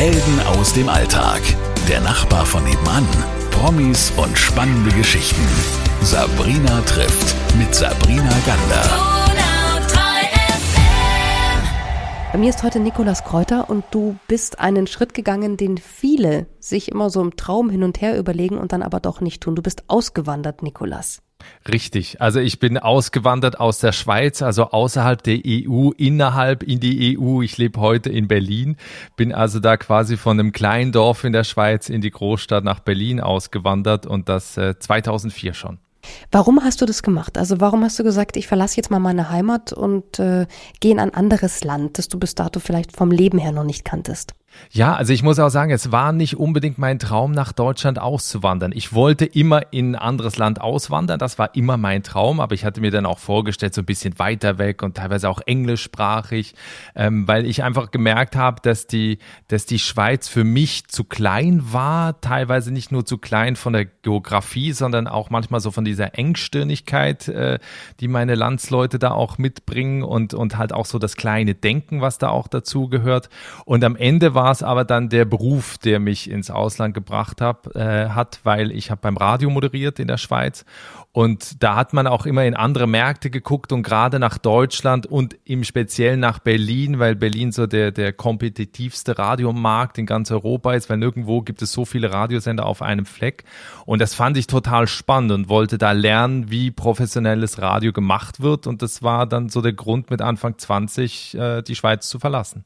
Helden 0.00 0.40
aus 0.46 0.72
dem 0.72 0.88
Alltag. 0.88 1.42
Der 1.86 2.00
Nachbar 2.00 2.46
von 2.46 2.64
nebenan. 2.64 3.06
Promis 3.50 4.10
und 4.16 4.38
spannende 4.38 4.90
Geschichten. 4.96 5.46
Sabrina 6.00 6.80
trifft 6.86 7.36
mit 7.58 7.74
Sabrina 7.74 8.32
Gander. 8.46 8.82
Bei 12.32 12.38
mir 12.38 12.48
ist 12.48 12.62
heute 12.62 12.80
Nikolas 12.80 13.24
Kräuter 13.24 13.68
und 13.68 13.84
du 13.90 14.16
bist 14.26 14.58
einen 14.58 14.86
Schritt 14.86 15.12
gegangen, 15.12 15.58
den 15.58 15.76
viele 15.76 16.46
sich 16.60 16.90
immer 16.90 17.10
so 17.10 17.20
im 17.20 17.36
Traum 17.36 17.68
hin 17.68 17.82
und 17.82 18.00
her 18.00 18.18
überlegen 18.18 18.56
und 18.56 18.72
dann 18.72 18.82
aber 18.82 19.00
doch 19.00 19.20
nicht 19.20 19.42
tun. 19.42 19.54
Du 19.54 19.60
bist 19.60 19.84
ausgewandert, 19.88 20.62
Nikolas. 20.62 21.20
Richtig. 21.68 22.20
Also 22.20 22.40
ich 22.40 22.58
bin 22.58 22.78
ausgewandert 22.78 23.60
aus 23.60 23.78
der 23.78 23.92
Schweiz, 23.92 24.42
also 24.42 24.70
außerhalb 24.70 25.22
der 25.22 25.40
EU, 25.46 25.90
innerhalb 25.96 26.62
in 26.62 26.80
die 26.80 27.18
EU. 27.18 27.42
Ich 27.42 27.58
lebe 27.58 27.80
heute 27.80 28.10
in 28.10 28.28
Berlin, 28.28 28.76
bin 29.16 29.32
also 29.32 29.60
da 29.60 29.76
quasi 29.76 30.16
von 30.16 30.40
einem 30.40 30.52
kleinen 30.52 30.92
Dorf 30.92 31.24
in 31.24 31.32
der 31.32 31.44
Schweiz 31.44 31.88
in 31.88 32.00
die 32.00 32.10
Großstadt 32.10 32.64
nach 32.64 32.80
Berlin 32.80 33.20
ausgewandert 33.20 34.06
und 34.06 34.28
das 34.28 34.56
äh, 34.56 34.78
2004 34.78 35.54
schon. 35.54 35.78
Warum 36.30 36.62
hast 36.62 36.80
du 36.80 36.86
das 36.86 37.02
gemacht? 37.02 37.36
Also 37.36 37.60
warum 37.60 37.84
hast 37.84 37.98
du 37.98 38.04
gesagt, 38.04 38.36
ich 38.36 38.46
verlasse 38.46 38.76
jetzt 38.76 38.90
mal 38.90 38.98
meine 38.98 39.30
Heimat 39.30 39.72
und 39.72 40.18
äh, 40.18 40.46
gehe 40.80 40.92
in 40.92 40.98
ein 40.98 41.12
anderes 41.12 41.62
Land, 41.62 41.98
das 41.98 42.08
du 42.08 42.18
bis 42.18 42.34
dato 42.34 42.58
vielleicht 42.60 42.96
vom 42.96 43.10
Leben 43.10 43.38
her 43.38 43.52
noch 43.52 43.64
nicht 43.64 43.84
kanntest? 43.84 44.34
Ja, 44.72 44.94
also 44.94 45.12
ich 45.12 45.22
muss 45.22 45.38
auch 45.38 45.48
sagen, 45.48 45.70
es 45.70 45.90
war 45.90 46.12
nicht 46.12 46.36
unbedingt 46.36 46.78
mein 46.78 46.98
Traum, 46.98 47.32
nach 47.32 47.52
Deutschland 47.52 47.98
auszuwandern. 47.98 48.72
Ich 48.74 48.92
wollte 48.92 49.24
immer 49.24 49.72
in 49.72 49.94
ein 49.94 49.96
anderes 49.96 50.38
Land 50.38 50.60
auswandern, 50.60 51.18
das 51.18 51.38
war 51.38 51.54
immer 51.54 51.76
mein 51.76 52.02
Traum, 52.02 52.40
aber 52.40 52.54
ich 52.54 52.64
hatte 52.64 52.80
mir 52.80 52.90
dann 52.90 53.06
auch 53.06 53.18
vorgestellt, 53.18 53.74
so 53.74 53.82
ein 53.82 53.86
bisschen 53.86 54.18
weiter 54.18 54.58
weg 54.58 54.82
und 54.82 54.96
teilweise 54.96 55.28
auch 55.28 55.40
englischsprachig, 55.44 56.54
ähm, 56.94 57.26
weil 57.26 57.46
ich 57.46 57.62
einfach 57.62 57.90
gemerkt 57.90 58.36
habe, 58.36 58.60
dass 58.62 58.86
die, 58.86 59.18
dass 59.48 59.66
die 59.66 59.78
Schweiz 59.78 60.28
für 60.28 60.44
mich 60.44 60.88
zu 60.88 61.04
klein 61.04 61.72
war, 61.72 62.20
teilweise 62.20 62.72
nicht 62.72 62.92
nur 62.92 63.04
zu 63.04 63.18
klein 63.18 63.56
von 63.56 63.72
der 63.72 63.86
Geografie, 63.86 64.72
sondern 64.72 65.08
auch 65.08 65.30
manchmal 65.30 65.60
so 65.60 65.70
von 65.70 65.84
dieser 65.84 66.16
Engstirnigkeit, 66.16 67.28
äh, 67.28 67.58
die 68.00 68.08
meine 68.08 68.34
Landsleute 68.34 68.98
da 68.98 69.12
auch 69.12 69.38
mitbringen 69.38 70.02
und, 70.02 70.34
und 70.34 70.58
halt 70.58 70.72
auch 70.72 70.86
so 70.86 70.98
das 70.98 71.16
kleine 71.16 71.54
Denken, 71.54 72.00
was 72.00 72.18
da 72.18 72.28
auch 72.28 72.46
dazu 72.46 72.88
gehört. 72.88 73.30
Und 73.64 73.82
am 73.84 73.96
Ende 73.96 74.34
war 74.34 74.39
war 74.40 74.52
es 74.52 74.62
aber 74.62 74.84
dann 74.84 75.10
der 75.10 75.26
Beruf, 75.26 75.76
der 75.76 76.00
mich 76.00 76.30
ins 76.30 76.50
Ausland 76.50 76.94
gebracht 76.94 77.42
hab, 77.42 77.76
äh, 77.76 78.08
hat, 78.08 78.40
weil 78.42 78.72
ich 78.72 78.90
habe 78.90 79.02
beim 79.02 79.18
Radio 79.18 79.50
moderiert 79.50 79.98
in 79.98 80.08
der 80.08 80.16
Schweiz 80.16 80.64
und 81.12 81.62
da 81.62 81.74
hat 81.74 81.92
man 81.92 82.06
auch 82.06 82.24
immer 82.24 82.46
in 82.46 82.54
andere 82.54 82.86
Märkte 82.86 83.30
geguckt 83.30 83.72
und 83.72 83.82
gerade 83.82 84.18
nach 84.18 84.38
Deutschland 84.38 85.06
und 85.06 85.36
im 85.44 85.64
Speziellen 85.64 86.20
nach 86.20 86.38
Berlin, 86.38 87.00
weil 87.00 87.16
Berlin 87.16 87.50
so 87.50 87.66
der, 87.66 87.90
der 87.90 88.14
kompetitivste 88.14 89.18
Radiomarkt 89.18 89.98
in 89.98 90.06
ganz 90.06 90.30
Europa 90.30 90.72
ist, 90.72 90.88
weil 90.88 90.98
nirgendwo 90.98 91.42
gibt 91.42 91.60
es 91.60 91.72
so 91.72 91.84
viele 91.84 92.12
Radiosender 92.12 92.64
auf 92.64 92.80
einem 92.80 93.06
Fleck. 93.06 93.44
Und 93.86 94.00
das 94.00 94.14
fand 94.14 94.36
ich 94.36 94.46
total 94.46 94.86
spannend 94.86 95.32
und 95.32 95.48
wollte 95.48 95.76
da 95.76 95.92
lernen, 95.92 96.50
wie 96.50 96.70
professionelles 96.70 97.60
Radio 97.60 97.92
gemacht 97.92 98.40
wird. 98.40 98.68
Und 98.68 98.80
das 98.80 99.02
war 99.02 99.26
dann 99.26 99.48
so 99.50 99.60
der 99.60 99.72
Grund, 99.72 100.10
mit 100.10 100.22
Anfang 100.22 100.58
20 100.58 101.34
äh, 101.34 101.62
die 101.62 101.74
Schweiz 101.74 102.08
zu 102.08 102.20
verlassen. 102.20 102.64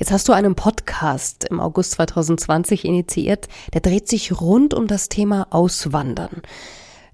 Jetzt 0.00 0.12
hast 0.12 0.26
du 0.30 0.32
einen 0.32 0.54
Podcast 0.54 1.44
im 1.44 1.60
August 1.60 1.92
2020 1.92 2.86
initiiert, 2.86 3.48
der 3.74 3.82
dreht 3.82 4.08
sich 4.08 4.40
rund 4.40 4.72
um 4.72 4.86
das 4.86 5.10
Thema 5.10 5.48
Auswandern. 5.50 6.40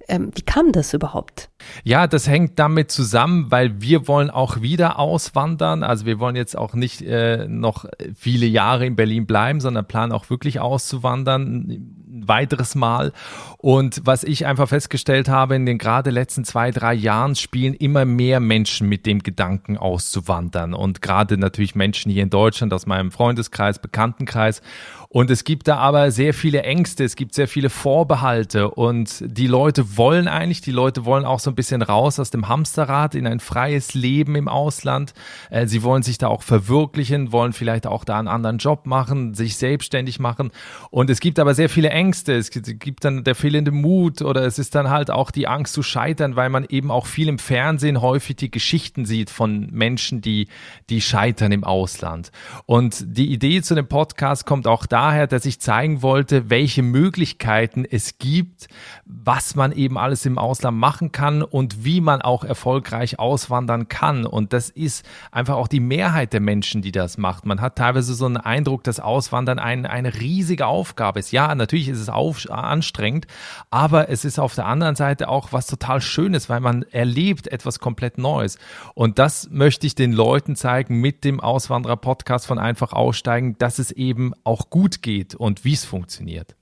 Ähm, 0.07 0.31
wie 0.37 0.43
kam 0.43 0.71
das 0.71 0.95
überhaupt? 0.95 1.51
Ja, 1.83 2.07
das 2.07 2.29
hängt 2.29 2.61
damit 2.61 2.93
zusammen, 2.93 3.51
weil 3.51 3.81
wir 3.81 4.07
wollen 4.07 4.31
auch 4.31 4.61
wieder 4.61 5.01
auswandern. 5.01 5.83
Also 5.83 6.07
wir 6.07 6.21
wollen 6.21 6.37
jetzt 6.37 6.57
auch 6.57 6.75
nicht 6.75 7.03
äh, 7.03 7.49
noch 7.49 7.87
viele 8.15 8.47
Jahre 8.47 8.87
in 8.87 8.95
Berlin 8.95 9.27
bleiben, 9.27 9.61
sondern 9.61 9.89
planen 9.89 10.13
auch 10.13 10.31
wirklich 10.31 10.61
auszuwandern, 10.61 11.43
ein 11.43 12.25
weiteres 12.29 12.77
Mal. 12.77 13.13
Und 13.59 14.03
was 14.05 14.23
ich 14.25 14.47
einfach 14.47 14.69
festgestellt 14.69 15.29
habe, 15.29 15.57
in 15.57 15.67
den 15.67 15.79
gerade 15.79 16.11
letzten 16.11 16.45
zwei, 16.45 16.71
drei 16.71 16.95
Jahren 16.95 17.35
spielen 17.35 17.75
immer 17.75 18.05
mehr 18.05 18.41
Menschen 18.41 18.89
mit 18.89 19.07
dem 19.07 19.23
Gedanken 19.23 19.77
auszuwandern. 19.77 20.75
Und 20.75 21.03
gerade 21.03 21.39
natürlich 21.39 21.75
Menschen 21.75 22.11
hier 22.13 22.23
in 22.23 22.31
Deutschland 22.31 22.73
aus 22.73 22.87
meinem 22.87 23.11
Freundeskreis, 23.11 23.79
Bekanntenkreis. 23.79 24.61
Und 25.09 25.31
es 25.31 25.45
gibt 25.45 25.69
da 25.69 25.79
aber 25.79 26.11
sehr 26.11 26.35
viele 26.35 26.63
Ängste, 26.63 27.05
es 27.05 27.17
gibt 27.17 27.33
sehr 27.33 27.49
viele 27.49 27.71
Vorbehalte 27.71 28.71
und 28.71 29.25
die 29.25 29.47
Leute 29.47 29.97
wollen 29.97 30.29
eigentlich, 30.29 30.61
die 30.61 30.73
Leute 30.73 31.05
wollen 31.05 31.25
auch 31.25 31.39
so 31.41 31.51
ein 31.51 31.55
bisschen 31.55 31.81
raus 31.81 32.19
aus 32.19 32.31
dem 32.31 32.49
Hamsterrad 32.49 33.15
in 33.15 33.27
ein 33.27 33.41
freies 33.41 33.95
Leben 33.95 34.35
im 34.35 34.49
Ausland. 34.49 35.15
Äh, 35.49 35.69
sie 35.69 35.83
wollen 35.83 36.03
sich 36.03 36.19
da 36.19 36.27
auch 36.29 36.43
verwirklichen, 36.43 37.33
wollen 37.33 37.53
vielleicht 37.53 37.87
auch 37.87 38.05
da 38.05 38.19
einen 38.19 38.29
anderen 38.29 38.59
Job 38.59 38.85
machen, 38.85 39.35
sich 39.35 39.57
selbstständig 39.57 40.19
machen. 40.19 40.51
Und 40.91 41.09
es 41.09 41.21
gibt 41.21 41.39
aber 41.39 41.55
sehr 41.55 41.69
viele 41.69 41.91
Ängste. 41.91 42.35
Es 42.35 42.51
gibt 42.51 43.05
dann 43.05 43.25
der 43.25 43.37
fehlende 43.57 43.71
Mut 43.71 44.21
oder 44.21 44.45
es 44.45 44.59
ist 44.59 44.75
dann 44.75 44.91
halt 44.91 45.11
auch 45.11 45.31
die 45.31 45.49
Angst 45.49 45.73
zu 45.73 45.83
scheitern, 45.83 46.37
weil 46.37 46.51
man 46.51 46.67
eben 46.69 46.91
auch 46.91 47.07
viel 47.07 47.29
im 47.29 47.39
Fernsehen 47.39 48.03
häufig 48.03 48.37
die 48.37 48.51
Geschichten 48.51 49.07
sieht 49.07 49.31
von 49.31 49.69
Menschen, 49.71 50.21
die, 50.21 50.49
die 50.91 51.01
scheitern 51.01 51.53
im 51.53 51.65
Ausland. 51.65 52.31
Und 52.67 53.03
die 53.17 53.33
Idee 53.33 53.63
zu 53.63 53.75
dem 53.75 53.89
Podcast 53.89 54.45
kommt 54.45 54.67
auch 54.67 54.85
da, 54.85 55.07
daher, 55.07 55.29
dass 55.29 55.45
ich 55.45 55.61
zeigen 55.61 56.03
wollte, 56.03 56.51
welche 56.51 56.83
Möglichkeiten 56.83 57.85
es 57.85 58.19
gibt, 58.19 58.67
was 59.05 59.55
man 59.55 59.71
eben 59.71 59.99
alles 59.99 60.27
im 60.27 60.37
Ausland 60.37 60.79
machen 60.79 61.13
kann 61.13 61.43
und 61.43 61.85
wie 61.85 62.01
man 62.01 62.23
auch 62.23 62.43
erfolgreich 62.43 63.21
auswandern 63.21 63.87
kann. 63.87 64.27
Und 64.27 64.53
das 64.53 64.69
ist 64.71 65.07
einfach 65.31 65.55
auch 65.55 65.69
die 65.69 65.81
Mehrheit 65.81 66.33
der 66.33 66.41
Menschen, 66.41 66.83
die 66.83 66.91
das 66.91 67.19
macht. 67.19 67.47
Man 67.47 67.61
hat 67.61 67.77
teilweise 67.77 68.15
so 68.15 68.27
einen 68.27 68.37
Eindruck, 68.37 68.83
dass 68.83 68.99
Auswandern 68.99 69.61
ein, 69.61 69.87
eine 69.87 70.15
riesige 70.15 70.67
Aufgabe 70.67 71.21
ist. 71.21 71.31
Ja, 71.31 71.55
natürlich 71.55 71.89
ist 71.89 72.01
es 72.01 72.09
auf, 72.09 72.51
anstrengend, 72.51 73.29
aber 73.71 74.09
es 74.09 74.25
ist 74.25 74.39
auf 74.39 74.55
der 74.55 74.67
anderen 74.67 74.97
Seite 74.97 75.29
auch 75.29 75.53
was 75.53 75.67
total 75.67 76.01
Schönes, 76.01 76.49
weil 76.49 76.61
man 76.61 76.83
erlebt 76.85 77.49
etwas 77.49 77.79
komplett 77.79 78.19
Neues. 78.19 78.59
Und 78.95 79.19
das 79.19 79.49
möchte 79.51 79.87
ich 79.87 79.95
den 79.95 80.13
Leuten 80.13 80.57
zeigen 80.57 81.01
mit 81.01 81.25
dem 81.25 81.41
Auswanderer-Podcast 81.41 82.47
von 82.47 82.59
Einfach 82.59 82.93
aussteigen, 82.93 83.57
dass 83.59 83.79
es 83.79 83.91
eben 83.91 84.33
auch 84.45 84.71
gut 84.71 85.03
geht 85.03 85.35
und 85.35 85.65
wie 85.65 85.75
es 85.75 85.85
funktioniert. 85.85 86.57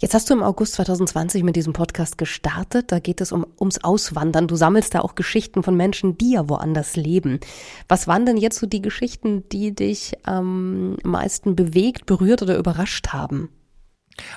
Jetzt 0.00 0.14
hast 0.14 0.30
du 0.30 0.34
im 0.34 0.44
August 0.44 0.74
2020 0.74 1.42
mit 1.42 1.56
diesem 1.56 1.72
Podcast 1.72 2.18
gestartet. 2.18 2.92
Da 2.92 3.00
geht 3.00 3.20
es 3.20 3.32
um, 3.32 3.44
ums 3.58 3.82
Auswandern. 3.82 4.46
Du 4.46 4.54
sammelst 4.54 4.94
da 4.94 5.00
auch 5.00 5.16
Geschichten 5.16 5.64
von 5.64 5.76
Menschen, 5.76 6.16
die 6.16 6.34
ja 6.34 6.48
woanders 6.48 6.94
leben. 6.94 7.40
Was 7.88 8.06
waren 8.06 8.24
denn 8.24 8.36
jetzt 8.36 8.60
so 8.60 8.66
die 8.68 8.80
Geschichten, 8.80 9.48
die 9.48 9.74
dich 9.74 10.16
am 10.22 10.96
meisten 11.02 11.56
bewegt, 11.56 12.06
berührt 12.06 12.42
oder 12.42 12.56
überrascht 12.58 13.08
haben? 13.08 13.48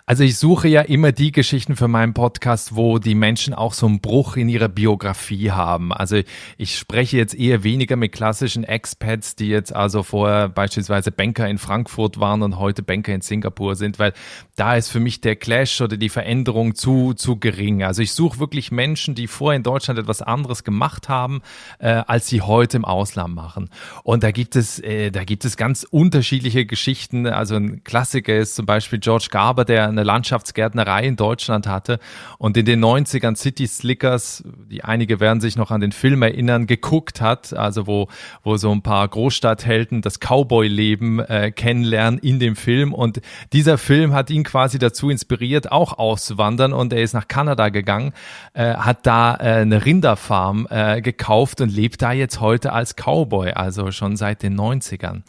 Also 0.05 0.23
ich 0.23 0.37
suche 0.37 0.67
ja 0.67 0.81
immer 0.81 1.11
die 1.11 1.31
Geschichten 1.31 1.75
für 1.75 1.87
meinen 1.87 2.13
Podcast, 2.13 2.75
wo 2.75 2.99
die 2.99 3.15
Menschen 3.15 3.53
auch 3.53 3.73
so 3.73 3.85
einen 3.85 4.01
Bruch 4.01 4.37
in 4.37 4.49
ihrer 4.49 4.69
Biografie 4.69 5.51
haben. 5.51 5.93
Also 5.93 6.21
ich 6.57 6.77
spreche 6.77 7.17
jetzt 7.17 7.35
eher 7.35 7.63
weniger 7.63 7.95
mit 7.95 8.11
klassischen 8.11 8.63
Expats, 8.63 9.35
die 9.35 9.47
jetzt 9.47 9.73
also 9.75 10.03
vorher 10.03 10.49
beispielsweise 10.49 11.11
Banker 11.11 11.47
in 11.47 11.57
Frankfurt 11.57 12.19
waren 12.19 12.41
und 12.41 12.59
heute 12.59 12.83
Banker 12.83 13.13
in 13.13 13.21
Singapur 13.21 13.75
sind, 13.75 13.99
weil 13.99 14.13
da 14.55 14.75
ist 14.75 14.89
für 14.89 14.99
mich 14.99 15.21
der 15.21 15.35
Clash 15.35 15.81
oder 15.81 15.97
die 15.97 16.09
Veränderung 16.09 16.75
zu, 16.75 17.13
zu 17.13 17.37
gering. 17.37 17.83
Also 17.83 18.01
ich 18.01 18.13
suche 18.13 18.39
wirklich 18.39 18.71
Menschen, 18.71 19.15
die 19.15 19.27
vorher 19.27 19.57
in 19.57 19.63
Deutschland 19.63 19.99
etwas 19.99 20.21
anderes 20.21 20.63
gemacht 20.63 21.09
haben, 21.09 21.41
äh, 21.79 22.03
als 22.07 22.27
sie 22.27 22.41
heute 22.41 22.77
im 22.77 22.85
Ausland 22.85 23.33
machen. 23.33 23.69
Und 24.03 24.23
da 24.23 24.31
gibt 24.31 24.55
es, 24.55 24.79
äh, 24.79 25.11
da 25.11 25.23
gibt 25.23 25.45
es 25.45 25.57
ganz 25.57 25.83
unterschiedliche 25.83 26.65
Geschichten. 26.65 27.27
Also 27.27 27.55
ein 27.55 27.83
Klassiker 27.83 28.37
ist 28.37 28.55
zum 28.55 28.65
Beispiel 28.65 28.99
George 28.99 29.27
Garber, 29.31 29.65
der 29.71 29.87
eine 29.87 30.03
Landschaftsgärtnerei 30.03 31.05
in 31.05 31.15
Deutschland 31.15 31.65
hatte 31.65 31.99
und 32.37 32.57
in 32.57 32.65
den 32.65 32.83
90ern 32.83 33.37
City 33.37 33.65
Slickers, 33.67 34.43
die 34.69 34.83
einige 34.83 35.21
werden 35.21 35.39
sich 35.39 35.55
noch 35.55 35.71
an 35.71 35.79
den 35.79 35.93
Film 35.93 36.21
erinnern, 36.23 36.67
geguckt 36.67 37.21
hat, 37.21 37.53
also 37.53 37.87
wo, 37.87 38.09
wo 38.43 38.57
so 38.57 38.69
ein 38.69 38.81
paar 38.81 39.07
Großstadthelden 39.07 40.01
das 40.01 40.19
Cowboy-Leben 40.19 41.19
äh, 41.19 41.51
kennenlernen 41.51 42.19
in 42.19 42.39
dem 42.39 42.57
Film 42.57 42.93
und 42.93 43.21
dieser 43.53 43.77
Film 43.77 44.13
hat 44.13 44.29
ihn 44.29 44.43
quasi 44.43 44.77
dazu 44.77 45.09
inspiriert, 45.09 45.71
auch 45.71 45.97
auszuwandern 45.97 46.73
und 46.73 46.91
er 46.91 47.01
ist 47.01 47.13
nach 47.13 47.29
Kanada 47.29 47.69
gegangen, 47.69 48.11
äh, 48.53 48.73
hat 48.73 49.05
da 49.07 49.35
äh, 49.35 49.61
eine 49.61 49.85
Rinderfarm 49.85 50.67
äh, 50.69 51.01
gekauft 51.01 51.61
und 51.61 51.71
lebt 51.71 52.01
da 52.01 52.11
jetzt 52.11 52.41
heute 52.41 52.73
als 52.73 52.97
Cowboy, 52.97 53.51
also 53.51 53.91
schon 53.91 54.17
seit 54.17 54.43
den 54.43 54.59
90ern. 54.59 55.21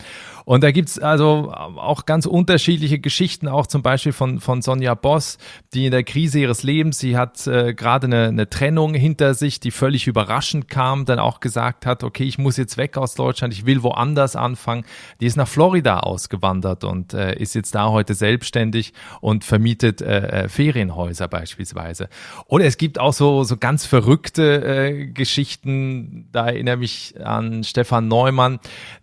Und 0.45 0.65
da 0.65 0.73
gibt's 0.73 0.99
also 0.99 1.53
auch 1.53 2.07
ganz 2.07 2.27
unterschiedliche 2.27 2.99
Geschichten, 2.99 3.49
auch 3.49 3.67
zum 3.67 3.83
Beispiel 3.83 4.13
von 4.13 4.32
von, 4.41 4.63
Sonja 4.63 4.95
Boss, 4.95 5.39
die 5.75 5.87
in 5.87 5.91
der 5.91 6.05
Krise 6.05 6.41
ihres 6.41 6.63
Lebens, 6.63 6.99
sie 6.99 7.17
hat 7.17 7.47
äh, 7.47 7.75
gerade 7.75 8.07
eine, 8.07 8.29
eine 8.29 8.49
Trennung 8.49 8.95
hinter 8.95 9.35
sich, 9.35 9.61
die 9.61 9.71
völlig 9.71 10.07
überraschend 10.07 10.69
kam, 10.69 11.05
dann 11.05 11.19
auch 11.19 11.41
gesagt 11.41 11.87
hat, 11.87 12.05
okay, 12.05 12.25
ich 12.25 12.39
muss 12.39 12.57
jetzt 12.57 12.77
weg 12.77 12.97
aus 12.97 13.15
Deutschland, 13.15 13.53
ich 13.53 13.67
will 13.67 13.83
woanders 13.83 14.37
anfangen. 14.37 14.85
Die 15.21 15.27
ist 15.27 15.37
nach 15.37 15.49
Florida 15.49 16.01
ausgewandert 16.01 16.85
und 16.85 17.15
äh, 17.15 17.35
ist 17.37 17.55
jetzt 17.55 17.75
da 17.75 17.89
heute 17.89 18.15
selbstständig 18.15 18.93
und 19.21 19.45
vermietet 19.45 20.01
äh, 20.03 20.45
äh 20.45 20.49
Ferienhäuser 20.49 21.29
beispielsweise. 21.29 22.09
Oder 22.47 22.67
es 22.67 22.77
gibt 22.77 22.99
auch 22.99 23.13
so, 23.13 23.45
so 23.45 23.57
ganz 23.57 23.87
verrückte 23.87 24.65
äh, 24.65 25.07
Geschichten, 25.07 26.29
da 26.33 26.47
erinnere 26.47 26.77
mich 26.77 27.15
an 27.23 27.65
Stefan 27.65 28.09
Neumann, 28.09 28.61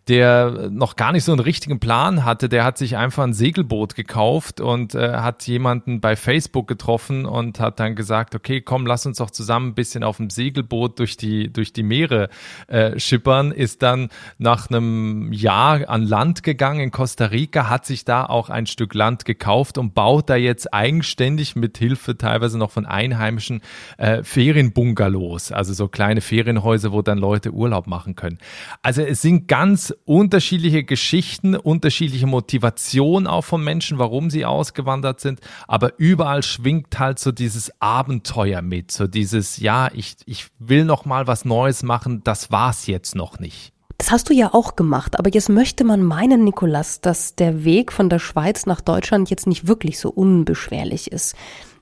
der 0.08 0.70
noch 0.72 0.96
gar 0.96 1.12
nicht 1.12 1.24
so 1.24 1.32
einen 1.32 1.40
richtigen 1.40 1.80
Plan 1.80 2.26
hatte. 2.26 2.50
Der 2.50 2.64
hat 2.64 2.78
sich 2.78 2.98
einfach 2.98 3.24
ein 3.24 3.34
Segelboot 3.34 3.96
gekauft 3.96 4.60
und 4.60 4.96
äh, 4.96 5.12
hat 5.24 5.46
jemanden 5.48 6.02
bei 6.02 6.16
Facebook 6.16 6.68
getroffen 6.68 7.26
und 7.26 7.60
hat 7.60 7.80
dann 7.80 7.96
gesagt, 7.96 8.36
okay, 8.36 8.62
komm, 8.62 8.86
lass 8.86 9.06
uns 9.06 9.18
doch 9.18 9.32
zusammen 9.32 9.70
ein 9.70 9.76
bisschen 9.76 10.04
auf 10.04 10.18
dem 10.18 10.30
Segelboot 10.30 11.00
durch 11.00 11.18
die, 11.18 11.52
durch 11.52 11.74
die 11.74 11.84
Meere 11.84 12.30
äh, 12.68 13.00
schippern, 13.00 13.52
ist 13.52 13.82
dann 13.82 14.10
nach 14.38 14.70
einem 14.70 15.32
Jahr 15.34 15.90
an 15.90 16.04
Land 16.04 16.44
gegangen 16.44 16.80
in 16.80 16.92
Costa 16.92 17.26
Rica, 17.26 17.70
hat 17.70 17.86
sich 17.86 18.06
da 18.06 18.26
auch 18.26 18.50
ein 18.50 18.66
Stück 18.66 18.94
Land 18.94 19.26
gekauft 19.26 19.78
und 19.78 19.94
baut 19.94 20.30
da 20.30 20.36
jetzt 20.36 20.74
eigenständig 20.74 21.56
mit 21.56 21.78
Hilfe 21.78 22.18
teilweise 22.18 22.58
noch 22.58 22.72
von 22.72 22.86
Einheimischen 22.86 23.62
äh, 23.98 24.24
Ferienbungalows, 24.24 25.52
also 25.52 25.74
so 25.74 25.88
kleine 25.88 26.22
Ferienhäuser, 26.22 26.92
wo 26.92 27.02
dann 27.02 27.18
Leute 27.18 27.52
Urlaub 27.52 27.88
machen 27.88 28.16
können. 28.16 28.38
Also 28.82 29.02
es 29.02 29.22
sind 29.22 29.48
ganz 29.48 29.94
unterschiedliche 30.06 30.84
Geschichten, 30.84 31.56
unterschiedliche 31.56 32.28
Motivationen 32.28 33.28
auch 33.28 33.44
von 33.44 33.64
Menschen, 33.64 34.00
warum 34.00 34.30
sie 34.30 34.46
ausgewandert 34.46 35.09
sind, 35.18 35.40
aber 35.68 35.94
überall 35.98 36.44
schwingt 36.44 37.00
halt 37.00 37.20
so 37.20 37.32
dieses 37.32 37.72
Abenteuer 37.80 38.62
mit, 38.62 38.92
so 38.92 39.08
dieses, 39.08 39.58
ja, 39.58 39.90
ich, 39.94 40.16
ich 40.26 40.48
will 40.60 40.86
noch 40.86 41.06
mal 41.06 41.28
was 41.28 41.46
Neues 41.46 41.84
machen, 41.84 42.22
das 42.24 42.52
war's 42.52 42.88
jetzt 42.88 43.16
noch 43.16 43.40
nicht. 43.40 43.74
Das 43.98 44.12
hast 44.12 44.30
du 44.30 44.34
ja 44.34 44.54
auch 44.54 44.78
gemacht, 44.78 45.20
aber 45.20 45.30
jetzt 45.30 45.50
möchte 45.50 45.84
man 45.84 46.04
meinen, 46.04 46.44
Nikolas, 46.44 47.02
dass 47.02 47.36
der 47.36 47.66
Weg 47.66 47.92
von 47.92 48.10
der 48.10 48.20
Schweiz 48.20 48.66
nach 48.66 48.80
Deutschland 48.80 49.30
jetzt 49.30 49.46
nicht 49.46 49.68
wirklich 49.68 50.00
so 50.00 50.10
unbeschwerlich 50.10 51.12
ist. 51.12 51.36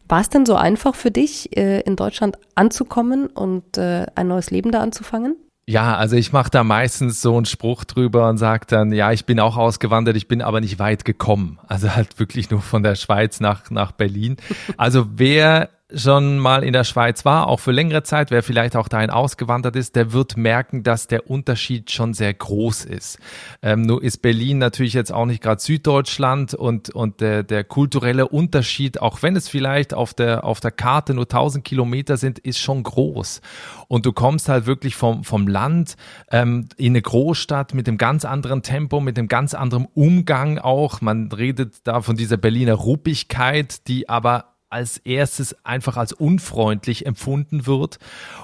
War 0.09 0.21
es 0.21 0.29
denn 0.29 0.45
so 0.45 0.55
einfach 0.55 0.95
für 0.95 1.11
dich, 1.11 1.55
äh, 1.55 1.81
in 1.81 1.95
Deutschland 1.95 2.37
anzukommen 2.55 3.27
und 3.27 3.77
äh, 3.77 4.07
ein 4.15 4.27
neues 4.27 4.49
Leben 4.51 4.71
da 4.71 4.81
anzufangen? 4.81 5.35
Ja, 5.69 5.97
also 5.97 6.15
ich 6.15 6.31
mache 6.31 6.49
da 6.49 6.63
meistens 6.63 7.21
so 7.21 7.35
einen 7.35 7.45
Spruch 7.45 7.83
drüber 7.83 8.29
und 8.29 8.37
sage 8.37 8.65
dann, 8.67 8.93
ja, 8.93 9.11
ich 9.11 9.25
bin 9.25 9.37
auch 9.37 9.57
ausgewandert, 9.57 10.15
ich 10.15 10.29
bin 10.29 10.41
aber 10.41 10.61
nicht 10.61 10.79
weit 10.79 11.03
gekommen. 11.03 11.59
Also 11.67 11.93
halt 11.93 12.19
wirklich 12.19 12.49
nur 12.49 12.61
von 12.61 12.83
der 12.83 12.95
Schweiz 12.95 13.41
nach, 13.41 13.69
nach 13.69 13.91
Berlin. 13.91 14.37
Also 14.77 15.07
wer 15.15 15.69
schon 15.93 16.37
mal 16.37 16.63
in 16.65 16.73
der 16.73 16.83
Schweiz 16.83 17.23
war, 17.23 17.47
auch 17.47 17.61
für 17.61 17.71
längere 17.71 18.03
Zeit, 18.03 18.29
wer 18.29 18.43
vielleicht 18.43 18.75
auch 18.75 18.89
dahin 18.89 19.09
ausgewandert 19.09 19.77
ist, 19.77 19.95
der 19.95 20.11
wird 20.11 20.35
merken, 20.35 20.83
dass 20.83 21.07
der 21.07 21.29
Unterschied 21.29 21.91
schon 21.91 22.13
sehr 22.13 22.33
groß 22.33 22.83
ist. 22.83 23.19
Ähm, 23.61 23.83
nur 23.83 24.03
ist 24.03 24.17
Berlin 24.17 24.57
natürlich 24.57 24.93
jetzt 24.93 25.13
auch 25.13 25.25
nicht 25.25 25.41
gerade 25.41 25.61
Süddeutschland 25.61 26.53
und, 26.53 26.89
und 26.89 27.21
der, 27.21 27.43
der 27.43 27.63
kulturelle 27.63 28.27
Unterschied, 28.27 29.01
auch 29.01 29.21
wenn 29.21 29.37
es 29.37 29.47
vielleicht 29.47 29.93
auf 29.93 30.13
der, 30.13 30.43
auf 30.43 30.59
der 30.59 30.71
Karte 30.71 31.13
nur 31.13 31.23
1000 31.23 31.63
Kilometer 31.63 32.17
sind, 32.17 32.37
ist 32.39 32.59
schon 32.59 32.83
groß. 32.83 33.41
Und 33.87 34.05
du 34.05 34.11
kommst 34.11 34.49
halt 34.49 34.65
wirklich 34.65 34.97
vom, 34.97 35.23
vom 35.23 35.47
Land 35.47 35.95
ähm, 36.31 36.67
in 36.75 36.91
eine 36.91 37.01
Großstadt 37.01 37.73
mit 37.73 37.87
einem 37.87 37.97
ganz 37.97 38.25
anderen 38.25 38.61
Tempo, 38.61 38.99
mit 38.99 39.17
einem 39.17 39.29
ganz 39.29 39.53
anderen 39.53 39.87
Umgang 39.93 40.59
auch. 40.59 40.99
Man 40.99 41.31
redet 41.31 41.75
da 41.85 42.01
von 42.01 42.17
dieser 42.17 42.35
Berliner 42.35 42.73
Ruppigkeit, 42.73 43.87
die 43.87 44.09
aber 44.09 44.56
als 44.69 44.97
erstes 44.97 45.55
einfach 45.65 45.97
als 45.97 46.13
unfreundlich 46.13 47.05
empfunden 47.05 47.65
wird. 47.65 47.99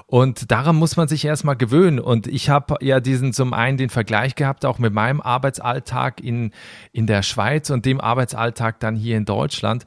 Und 0.06 0.50
daran 0.50 0.76
muss 0.76 0.96
man 0.96 1.08
sich 1.08 1.24
erstmal 1.24 1.56
gewöhnen. 1.56 2.00
Und 2.00 2.26
ich 2.26 2.48
habe 2.48 2.76
ja 2.80 3.00
diesen 3.00 3.32
zum 3.32 3.52
einen 3.52 3.76
den 3.76 3.90
Vergleich 3.90 4.34
gehabt, 4.34 4.64
auch 4.64 4.78
mit 4.78 4.92
meinem 4.92 5.20
Arbeitsalltag 5.20 6.20
in, 6.20 6.52
in 6.92 7.06
der 7.06 7.22
Schweiz 7.22 7.70
und 7.70 7.84
dem 7.84 8.00
Arbeitsalltag 8.00 8.80
dann 8.80 8.96
hier 8.96 9.16
in 9.16 9.24
Deutschland. 9.24 9.84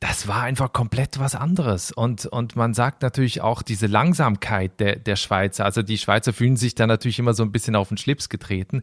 Das 0.00 0.28
war 0.28 0.42
einfach 0.42 0.72
komplett 0.72 1.18
was 1.18 1.34
anderes. 1.34 1.90
Und, 1.92 2.26
und 2.26 2.56
man 2.56 2.74
sagt 2.74 3.02
natürlich 3.02 3.40
auch 3.40 3.62
diese 3.62 3.86
Langsamkeit 3.86 4.78
der, 4.78 4.96
der 4.96 5.16
Schweizer. 5.16 5.64
Also 5.64 5.82
die 5.82 5.98
Schweizer 5.98 6.32
fühlen 6.32 6.56
sich 6.56 6.74
da 6.74 6.86
natürlich 6.86 7.18
immer 7.18 7.32
so 7.32 7.44
ein 7.44 7.52
bisschen 7.52 7.76
auf 7.76 7.88
den 7.88 7.96
Schlips 7.96 8.28
getreten. 8.28 8.82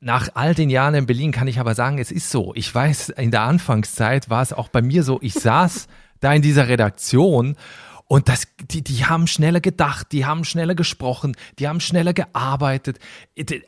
Nach 0.00 0.28
all 0.34 0.54
den 0.54 0.70
Jahren 0.70 0.94
in 0.94 1.06
Berlin 1.06 1.32
kann 1.32 1.48
ich 1.48 1.58
aber 1.58 1.74
sagen, 1.74 1.98
es 1.98 2.12
ist 2.12 2.30
so. 2.30 2.52
Ich 2.54 2.72
weiß, 2.72 3.08
in 3.10 3.32
der 3.32 3.42
Anfangszeit 3.42 4.30
war 4.30 4.42
es 4.42 4.52
auch 4.52 4.68
bei 4.68 4.80
mir 4.80 5.02
so, 5.02 5.18
ich 5.22 5.34
saß 5.34 5.88
da 6.20 6.32
in 6.32 6.42
dieser 6.42 6.68
Redaktion 6.68 7.56
und 8.10 8.30
das, 8.30 8.48
die, 8.70 8.82
die 8.82 9.04
haben 9.04 9.26
schneller 9.26 9.60
gedacht, 9.60 10.12
die 10.12 10.24
haben 10.24 10.46
schneller 10.46 10.74
gesprochen, 10.74 11.36
die 11.58 11.68
haben 11.68 11.78
schneller 11.78 12.14
gearbeitet. 12.14 12.98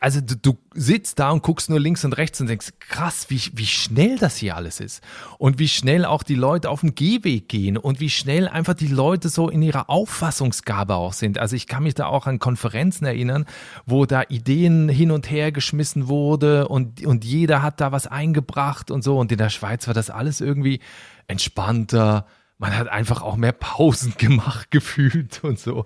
Also 0.01 0.23
du, 0.23 0.35
du 0.35 0.59
sitzt 0.73 1.19
da 1.19 1.29
und 1.31 1.43
guckst 1.43 1.69
nur 1.69 1.79
links 1.79 2.07
und 2.07 2.15
rechts 2.15 2.41
und 2.41 2.47
denkst, 2.47 2.69
krass, 2.81 3.27
wie, 3.29 3.39
wie 3.53 3.67
schnell 3.67 4.17
das 4.17 4.39
hier 4.39 4.57
alles 4.57 4.81
ist. 4.81 5.03
Und 5.37 5.59
wie 5.59 5.69
schnell 5.69 6.07
auch 6.07 6.23
die 6.23 6.37
Leute 6.37 6.71
auf 6.71 6.81
dem 6.81 6.95
Gehweg 6.95 7.51
gehen 7.51 7.77
und 7.77 8.01
wie 8.01 8.09
schnell 8.09 8.49
einfach 8.49 8.73
die 8.73 8.87
Leute 8.87 9.29
so 9.29 9.51
in 9.51 9.61
ihrer 9.61 9.91
Auffassungsgabe 9.91 10.95
auch 10.95 11.13
sind. 11.13 11.39
Also 11.39 11.55
ich 11.55 11.67
kann 11.67 11.83
mich 11.83 11.95
da 11.95 12.07
auch 12.07 12.27
an 12.27 12.39
Konferenzen 12.39 13.05
erinnern, 13.05 13.45
wo 13.85 14.07
da 14.07 14.23
Ideen 14.31 14.89
hin 14.89 15.11
und 15.11 15.31
her 15.31 15.53
geschmissen 15.53 16.09
wurde 16.09 16.67
und, 16.67 17.05
und 17.05 17.27
jeder 17.27 17.61
hat 17.61 17.83
da 17.83 17.93
was 17.93 18.07
eingebracht 18.07 18.91
und 18.91 19.05
so. 19.05 19.19
Und 19.19 19.33
in 19.33 19.39
der 19.39 19.51
Schweiz 19.51 19.87
war 19.87 19.93
das 19.93 20.09
alles 20.09 20.41
irgendwie 20.41 20.81
entspannter, 21.27 22.27
man 22.61 22.77
hat 22.77 22.89
einfach 22.89 23.23
auch 23.23 23.37
mehr 23.37 23.53
Pausen 23.53 24.15
gemacht 24.19 24.71
gefühlt 24.71 25.43
und 25.43 25.59
so. 25.59 25.85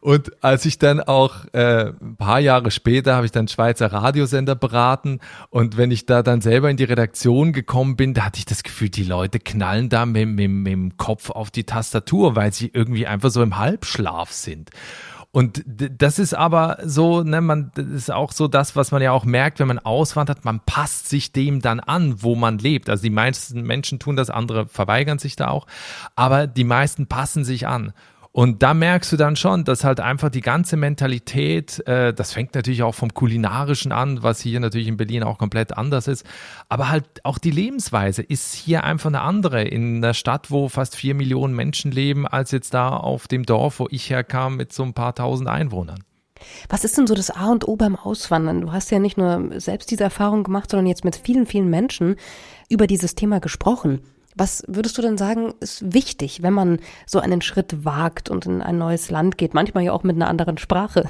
Und 0.00 0.44
als 0.44 0.66
ich 0.66 0.78
dann 0.78 1.00
auch 1.00 1.46
äh, 1.52 1.92
ein 2.00 2.16
paar 2.16 2.38
Jahre 2.38 2.70
später 2.70 3.16
habe 3.16 3.26
ich 3.26 3.32
dann 3.32 3.48
Schweizer 3.48 3.90
Radiosender 3.90 4.54
beraten 4.54 5.20
und 5.48 5.78
wenn 5.78 5.90
ich 5.90 6.06
da 6.06 6.22
dann 6.22 6.42
selber 6.42 6.70
in 6.70 6.76
die 6.76 6.84
Redaktion 6.84 7.52
gekommen 7.52 7.96
bin, 7.96 8.12
da 8.12 8.26
hatte 8.26 8.38
ich 8.38 8.44
das 8.44 8.62
Gefühl, 8.62 8.90
die 8.90 9.02
Leute 9.02 9.40
knallen 9.40 9.88
da 9.88 10.04
mit, 10.04 10.28
mit, 10.28 10.50
mit 10.50 10.72
dem 10.72 10.96
Kopf 10.98 11.30
auf 11.30 11.50
die 11.50 11.64
Tastatur, 11.64 12.36
weil 12.36 12.52
sie 12.52 12.70
irgendwie 12.72 13.06
einfach 13.06 13.30
so 13.30 13.42
im 13.42 13.56
Halbschlaf 13.56 14.30
sind. 14.30 14.70
Und 15.32 15.62
das 15.66 16.18
ist 16.18 16.34
aber 16.34 16.78
so, 16.82 17.22
ne, 17.22 17.40
man, 17.40 17.70
das 17.74 17.86
ist 17.86 18.10
auch 18.10 18.32
so 18.32 18.48
das, 18.48 18.74
was 18.74 18.90
man 18.90 19.00
ja 19.00 19.12
auch 19.12 19.24
merkt, 19.24 19.60
wenn 19.60 19.68
man 19.68 19.78
auswandert, 19.78 20.44
man 20.44 20.58
passt 20.58 21.08
sich 21.08 21.30
dem 21.30 21.60
dann 21.60 21.78
an, 21.78 22.22
wo 22.22 22.34
man 22.34 22.58
lebt. 22.58 22.90
Also 22.90 23.04
die 23.04 23.10
meisten 23.10 23.62
Menschen 23.62 24.00
tun 24.00 24.16
das, 24.16 24.28
andere 24.28 24.66
verweigern 24.66 25.20
sich 25.20 25.36
da 25.36 25.48
auch, 25.48 25.68
aber 26.16 26.48
die 26.48 26.64
meisten 26.64 27.06
passen 27.06 27.44
sich 27.44 27.68
an. 27.68 27.92
Und 28.32 28.62
da 28.62 28.74
merkst 28.74 29.10
du 29.10 29.16
dann 29.16 29.34
schon, 29.34 29.64
dass 29.64 29.82
halt 29.82 29.98
einfach 29.98 30.28
die 30.28 30.40
ganze 30.40 30.76
Mentalität, 30.76 31.84
äh, 31.88 32.14
das 32.14 32.32
fängt 32.32 32.54
natürlich 32.54 32.84
auch 32.84 32.94
vom 32.94 33.12
Kulinarischen 33.12 33.90
an, 33.90 34.22
was 34.22 34.40
hier 34.40 34.60
natürlich 34.60 34.86
in 34.86 34.96
Berlin 34.96 35.24
auch 35.24 35.36
komplett 35.36 35.76
anders 35.76 36.06
ist, 36.06 36.24
aber 36.68 36.90
halt 36.90 37.04
auch 37.24 37.38
die 37.38 37.50
Lebensweise 37.50 38.22
ist 38.22 38.54
hier 38.54 38.84
einfach 38.84 39.08
eine 39.08 39.22
andere 39.22 39.64
in 39.64 39.96
einer 39.96 40.14
Stadt, 40.14 40.52
wo 40.52 40.68
fast 40.68 40.94
vier 40.94 41.16
Millionen 41.16 41.54
Menschen 41.54 41.90
leben, 41.90 42.24
als 42.24 42.52
jetzt 42.52 42.72
da 42.72 42.90
auf 42.90 43.26
dem 43.26 43.44
Dorf, 43.44 43.80
wo 43.80 43.88
ich 43.90 44.08
herkam 44.10 44.56
mit 44.56 44.72
so 44.72 44.84
ein 44.84 44.94
paar 44.94 45.16
tausend 45.16 45.48
Einwohnern. 45.48 46.04
Was 46.68 46.84
ist 46.84 46.96
denn 46.96 47.08
so 47.08 47.14
das 47.14 47.30
A 47.30 47.50
und 47.50 47.66
O 47.66 47.74
beim 47.74 47.96
Auswandern? 47.96 48.60
Du 48.60 48.72
hast 48.72 48.90
ja 48.92 49.00
nicht 49.00 49.18
nur 49.18 49.60
selbst 49.60 49.90
diese 49.90 50.04
Erfahrung 50.04 50.44
gemacht, 50.44 50.70
sondern 50.70 50.86
jetzt 50.86 51.04
mit 51.04 51.16
vielen, 51.16 51.46
vielen 51.46 51.68
Menschen 51.68 52.14
über 52.68 52.86
dieses 52.86 53.16
Thema 53.16 53.40
gesprochen. 53.40 54.00
Was 54.36 54.62
würdest 54.68 54.96
du 54.96 55.02
denn 55.02 55.18
sagen, 55.18 55.54
ist 55.60 55.92
wichtig, 55.92 56.42
wenn 56.42 56.52
man 56.52 56.78
so 57.06 57.18
einen 57.18 57.42
Schritt 57.42 57.84
wagt 57.84 58.30
und 58.30 58.46
in 58.46 58.62
ein 58.62 58.78
neues 58.78 59.10
Land 59.10 59.38
geht? 59.38 59.54
Manchmal 59.54 59.84
ja 59.84 59.92
auch 59.92 60.04
mit 60.04 60.16
einer 60.16 60.28
anderen 60.28 60.58
Sprache. 60.58 61.08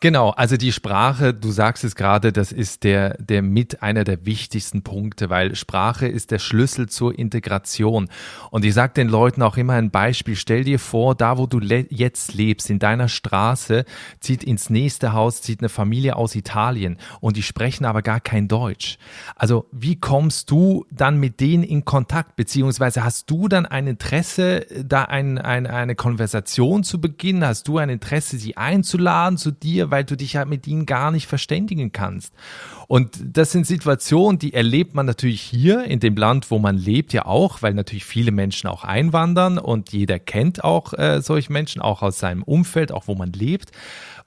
Genau, 0.00 0.30
also 0.30 0.56
die 0.56 0.72
Sprache, 0.72 1.34
du 1.34 1.50
sagst 1.50 1.84
es 1.84 1.94
gerade, 1.94 2.32
das 2.32 2.52
ist 2.52 2.84
der, 2.84 3.16
der 3.18 3.42
mit 3.42 3.82
einer 3.82 4.04
der 4.04 4.26
wichtigsten 4.26 4.82
Punkte, 4.82 5.30
weil 5.30 5.54
Sprache 5.54 6.06
ist 6.06 6.30
der 6.30 6.38
Schlüssel 6.38 6.88
zur 6.88 7.18
Integration. 7.18 8.08
Und 8.50 8.64
ich 8.64 8.74
sage 8.74 8.94
den 8.94 9.08
Leuten 9.08 9.42
auch 9.42 9.56
immer 9.56 9.74
ein 9.74 9.90
Beispiel. 9.90 10.36
Stell 10.36 10.64
dir 10.64 10.78
vor, 10.78 11.14
da 11.14 11.38
wo 11.38 11.46
du 11.46 11.60
jetzt 11.60 12.34
lebst, 12.34 12.70
in 12.70 12.78
deiner 12.78 13.08
Straße, 13.08 13.84
zieht 14.20 14.44
ins 14.44 14.70
nächste 14.70 15.12
Haus, 15.12 15.42
zieht 15.42 15.60
eine 15.60 15.68
Familie 15.68 16.16
aus 16.16 16.34
Italien 16.34 16.98
und 17.20 17.36
die 17.36 17.42
sprechen 17.42 17.84
aber 17.84 18.02
gar 18.02 18.20
kein 18.20 18.48
Deutsch. 18.48 18.98
Also 19.36 19.66
wie 19.72 19.96
kommst 19.96 20.50
du 20.50 20.86
dann 20.90 21.18
mit 21.18 21.40
denen 21.40 21.62
in 21.62 21.84
Kontakt? 21.84 22.36
Beziehungsweise 22.36 23.04
hast 23.04 23.30
du 23.30 23.48
dann 23.48 23.66
ein 23.66 23.86
Interesse, 23.86 24.66
da 24.84 25.04
ein, 25.04 25.38
ein, 25.38 25.66
eine 25.66 25.94
Konversation 25.94 26.84
zu 26.84 27.00
beginnen? 27.00 27.44
Hast 27.44 27.68
du 27.68 27.78
ein 27.78 27.88
Interesse, 27.88 28.38
sie 28.38 28.56
einzuladen 28.56 29.38
zu 29.38 29.50
dir, 29.64 29.90
weil 29.90 30.04
du 30.04 30.16
dich 30.16 30.36
halt 30.36 30.48
mit 30.48 30.66
ihnen 30.66 30.86
gar 30.86 31.10
nicht 31.10 31.26
verständigen 31.26 31.90
kannst. 31.90 32.32
Und 32.86 33.18
das 33.24 33.50
sind 33.50 33.66
Situationen, 33.66 34.38
die 34.38 34.52
erlebt 34.52 34.94
man 34.94 35.06
natürlich 35.06 35.40
hier 35.40 35.84
in 35.84 36.00
dem 36.00 36.16
Land, 36.16 36.50
wo 36.50 36.58
man 36.58 36.76
lebt, 36.76 37.12
ja 37.12 37.24
auch, 37.24 37.62
weil 37.62 37.74
natürlich 37.74 38.04
viele 38.04 38.30
Menschen 38.30 38.68
auch 38.68 38.84
einwandern 38.84 39.58
und 39.58 39.92
jeder 39.92 40.18
kennt 40.18 40.62
auch 40.62 40.92
äh, 40.92 41.22
solche 41.22 41.52
Menschen, 41.52 41.80
auch 41.80 42.02
aus 42.02 42.18
seinem 42.18 42.42
Umfeld, 42.42 42.92
auch 42.92 43.08
wo 43.08 43.14
man 43.14 43.32
lebt. 43.32 43.72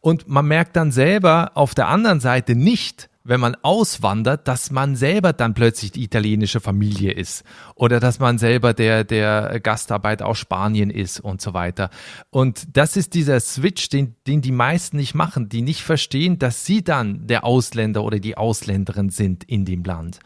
Und 0.02 0.28
man 0.28 0.48
merkt 0.48 0.76
dann 0.76 0.92
selber 0.92 1.52
auf 1.56 1.76
der 1.76 1.88
anderen 1.88 2.20
Seite 2.20 2.56
nicht, 2.56 3.10
wenn 3.28 3.42
man 3.42 3.56
auswandert, 3.62 4.48
dass 4.48 4.72
man 4.72 4.96
selber 4.96 5.34
dann 5.34 5.54
plötzlich 5.54 5.92
die 5.92 6.04
italienische 6.04 6.62
Familie 6.62 7.12
ist 7.12 7.44
oder 7.76 8.00
dass 8.00 8.20
man 8.20 8.38
selber 8.38 8.74
der, 8.74 9.04
der 9.04 9.60
Gastarbeit 9.60 10.22
aus 10.22 10.38
Spanien 10.38 10.90
ist 10.90 11.20
und 11.20 11.42
so 11.42 11.54
weiter. 11.54 11.90
Und 12.30 12.78
das 12.78 12.96
ist 12.96 13.14
dieser 13.14 13.40
Switch, 13.42 13.90
den, 13.90 14.16
den 14.28 14.42
die 14.42 14.54
meisten 14.54 14.96
nicht 14.96 15.14
machen, 15.14 15.50
die 15.50 15.62
nicht 15.62 15.84
verstehen, 15.84 16.40
dass 16.40 16.66
sie 16.66 16.84
dann 16.84 17.28
der 17.28 17.44
Ausländer 17.44 18.04
oder 18.04 18.20
die 18.20 18.38
Ausländerin 18.38 19.10
sind 19.10 19.44
in 19.44 19.66
dem 19.66 19.84
Land. 19.84 20.20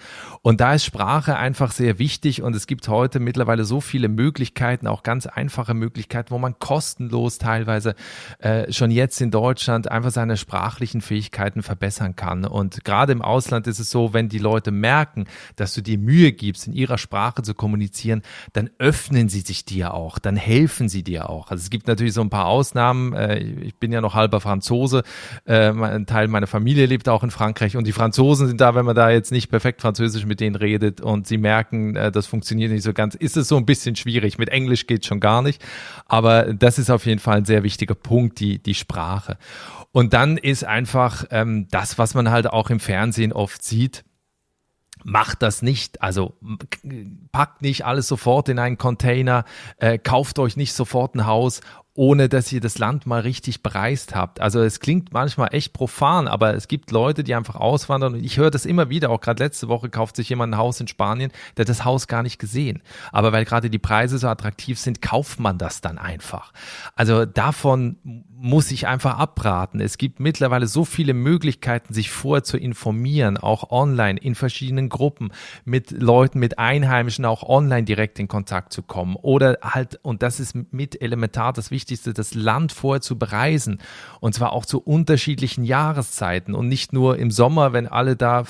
Und 0.43 0.61
da 0.61 0.75
ist 0.75 0.85
Sprache 0.85 1.37
einfach 1.37 1.71
sehr 1.71 1.97
wichtig 1.97 2.43
und 2.43 2.55
es 2.55 2.67
gibt 2.67 2.87
heute 2.87 3.19
mittlerweile 3.19 3.63
so 3.63 3.81
viele 3.81 4.09
Möglichkeiten, 4.09 4.85
auch 4.85 5.01
ganz 5.01 5.25
einfache 5.25 5.73
Möglichkeiten, 5.73 6.29
wo 6.29 6.37
man 6.37 6.59
kostenlos 6.59 7.39
teilweise 7.39 7.95
äh, 8.39 8.71
schon 8.71 8.91
jetzt 8.91 9.21
in 9.21 9.31
Deutschland 9.31 9.89
einfach 9.89 10.11
seine 10.11 10.37
sprachlichen 10.37 11.01
Fähigkeiten 11.01 11.63
verbessern 11.63 12.15
kann. 12.15 12.45
Und 12.45 12.83
gerade 12.91 13.13
im 13.13 13.21
Ausland 13.21 13.67
ist 13.67 13.79
es 13.79 13.89
so, 13.89 14.13
wenn 14.13 14.27
die 14.27 14.37
Leute 14.37 14.69
merken, 14.69 15.23
dass 15.55 15.73
du 15.73 15.81
dir 15.81 15.97
Mühe 15.97 16.33
gibst, 16.33 16.67
in 16.67 16.73
ihrer 16.73 16.97
Sprache 16.97 17.41
zu 17.41 17.53
kommunizieren, 17.53 18.21
dann 18.51 18.69
öffnen 18.79 19.29
sie 19.29 19.39
sich 19.39 19.63
dir 19.63 19.93
auch, 19.93 20.19
dann 20.19 20.35
helfen 20.35 20.89
sie 20.89 21.01
dir 21.01 21.29
auch. 21.29 21.51
Also 21.51 21.61
es 21.61 21.69
gibt 21.69 21.87
natürlich 21.87 22.13
so 22.13 22.19
ein 22.19 22.29
paar 22.29 22.47
Ausnahmen. 22.47 23.13
Äh, 23.13 23.39
ich 23.39 23.75
bin 23.75 23.93
ja 23.93 24.01
noch 24.01 24.13
halber 24.13 24.41
Franzose. 24.41 25.03
Äh, 25.45 25.69
ein 25.69 26.05
Teil 26.05 26.27
meiner 26.27 26.47
Familie 26.47 26.85
lebt 26.85 27.07
auch 27.07 27.23
in 27.23 27.31
Frankreich 27.31 27.77
und 27.77 27.87
die 27.87 27.93
Franzosen 27.93 28.47
sind 28.47 28.59
da, 28.59 28.75
wenn 28.75 28.85
man 28.85 28.95
da 28.95 29.09
jetzt 29.09 29.31
nicht 29.31 29.49
perfekt 29.49 29.79
Französisch 29.79 30.25
mit 30.25 30.41
denen 30.41 30.57
redet 30.57 30.99
und 30.99 31.27
sie 31.27 31.37
merken, 31.37 31.95
äh, 31.95 32.11
das 32.11 32.27
funktioniert 32.27 32.73
nicht 32.73 32.83
so 32.83 32.91
ganz, 32.91 33.15
ist 33.15 33.37
es 33.37 33.47
so 33.47 33.55
ein 33.55 33.65
bisschen 33.65 33.95
schwierig. 33.95 34.37
Mit 34.37 34.49
Englisch 34.49 34.85
geht 34.85 35.05
schon 35.05 35.21
gar 35.21 35.41
nicht. 35.41 35.63
Aber 36.07 36.53
das 36.53 36.77
ist 36.77 36.89
auf 36.89 37.05
jeden 37.05 37.19
Fall 37.19 37.37
ein 37.37 37.45
sehr 37.45 37.63
wichtiger 37.63 37.95
Punkt, 37.95 38.41
die, 38.41 38.59
die 38.59 38.75
Sprache. 38.75 39.37
Und 39.91 40.13
dann 40.13 40.37
ist 40.37 40.63
einfach 40.63 41.25
ähm, 41.31 41.67
das, 41.69 41.97
was 41.97 42.13
man 42.13 42.31
halt 42.31 42.47
auch 42.47 42.69
im 42.69 42.79
Fernsehen 42.79 43.33
oft 43.33 43.63
sieht, 43.63 44.03
macht 45.03 45.41
das 45.41 45.61
nicht. 45.61 46.01
Also 46.01 46.37
packt 47.31 47.61
nicht 47.61 47.85
alles 47.85 48.07
sofort 48.07 48.49
in 48.49 48.59
einen 48.59 48.77
Container, 48.77 49.45
äh, 49.77 49.97
kauft 49.97 50.39
euch 50.39 50.55
nicht 50.55 50.73
sofort 50.73 51.15
ein 51.15 51.25
Haus 51.25 51.61
ohne 51.93 52.29
dass 52.29 52.51
ihr 52.53 52.61
das 52.61 52.77
Land 52.77 53.05
mal 53.05 53.19
richtig 53.19 53.63
bereist 53.63 54.15
habt. 54.15 54.39
Also 54.39 54.61
es 54.61 54.79
klingt 54.79 55.11
manchmal 55.11 55.53
echt 55.53 55.73
profan, 55.73 56.27
aber 56.27 56.55
es 56.55 56.69
gibt 56.69 56.91
Leute, 56.91 57.23
die 57.23 57.35
einfach 57.35 57.55
auswandern 57.55 58.13
und 58.13 58.23
ich 58.23 58.37
höre 58.37 58.49
das 58.49 58.65
immer 58.65 58.89
wieder, 58.89 59.09
auch 59.09 59.19
gerade 59.19 59.43
letzte 59.43 59.67
Woche 59.67 59.89
kauft 59.89 60.15
sich 60.15 60.29
jemand 60.29 60.53
ein 60.53 60.57
Haus 60.57 60.79
in 60.79 60.87
Spanien, 60.87 61.31
der 61.57 61.63
hat 61.63 61.69
das 61.69 61.83
Haus 61.83 62.07
gar 62.07 62.23
nicht 62.23 62.39
gesehen. 62.39 62.81
Aber 63.11 63.33
weil 63.33 63.43
gerade 63.43 63.69
die 63.69 63.79
Preise 63.79 64.17
so 64.17 64.27
attraktiv 64.27 64.79
sind, 64.79 65.01
kauft 65.01 65.39
man 65.39 65.57
das 65.57 65.81
dann 65.81 65.97
einfach. 65.97 66.53
Also 66.95 67.25
davon 67.25 67.97
muss 68.41 68.71
ich 68.71 68.87
einfach 68.87 69.19
abraten. 69.19 69.81
Es 69.81 69.97
gibt 69.97 70.19
mittlerweile 70.19 70.67
so 70.67 70.85
viele 70.85 71.13
Möglichkeiten, 71.13 71.93
sich 71.93 72.09
vorher 72.09 72.43
zu 72.43 72.57
informieren, 72.57 73.37
auch 73.37 73.69
online, 73.69 74.19
in 74.19 74.33
verschiedenen 74.33 74.89
Gruppen, 74.89 75.31
mit 75.65 75.91
Leuten, 75.91 76.39
mit 76.39 76.57
Einheimischen 76.57 77.25
auch 77.25 77.43
online 77.43 77.83
direkt 77.83 78.17
in 78.17 78.27
Kontakt 78.27 78.73
zu 78.73 78.81
kommen. 78.81 79.15
Oder 79.15 79.59
halt, 79.61 79.99
und 80.01 80.23
das 80.23 80.39
ist 80.39 80.55
mit 80.71 81.01
elementar 81.01 81.53
das 81.53 81.69
Wichtigste, 81.69 81.80
das 81.85 82.33
Land 82.33 82.71
vorher 82.71 83.01
zu 83.01 83.17
bereisen. 83.17 83.79
Und 84.19 84.35
zwar 84.35 84.53
auch 84.53 84.65
zu 84.65 84.79
unterschiedlichen 84.79 85.63
Jahreszeiten 85.63 86.53
und 86.53 86.67
nicht 86.67 86.93
nur 86.93 87.17
im 87.17 87.31
Sommer, 87.31 87.73
wenn 87.73 87.87
alle 87.87 88.15
da 88.15 88.43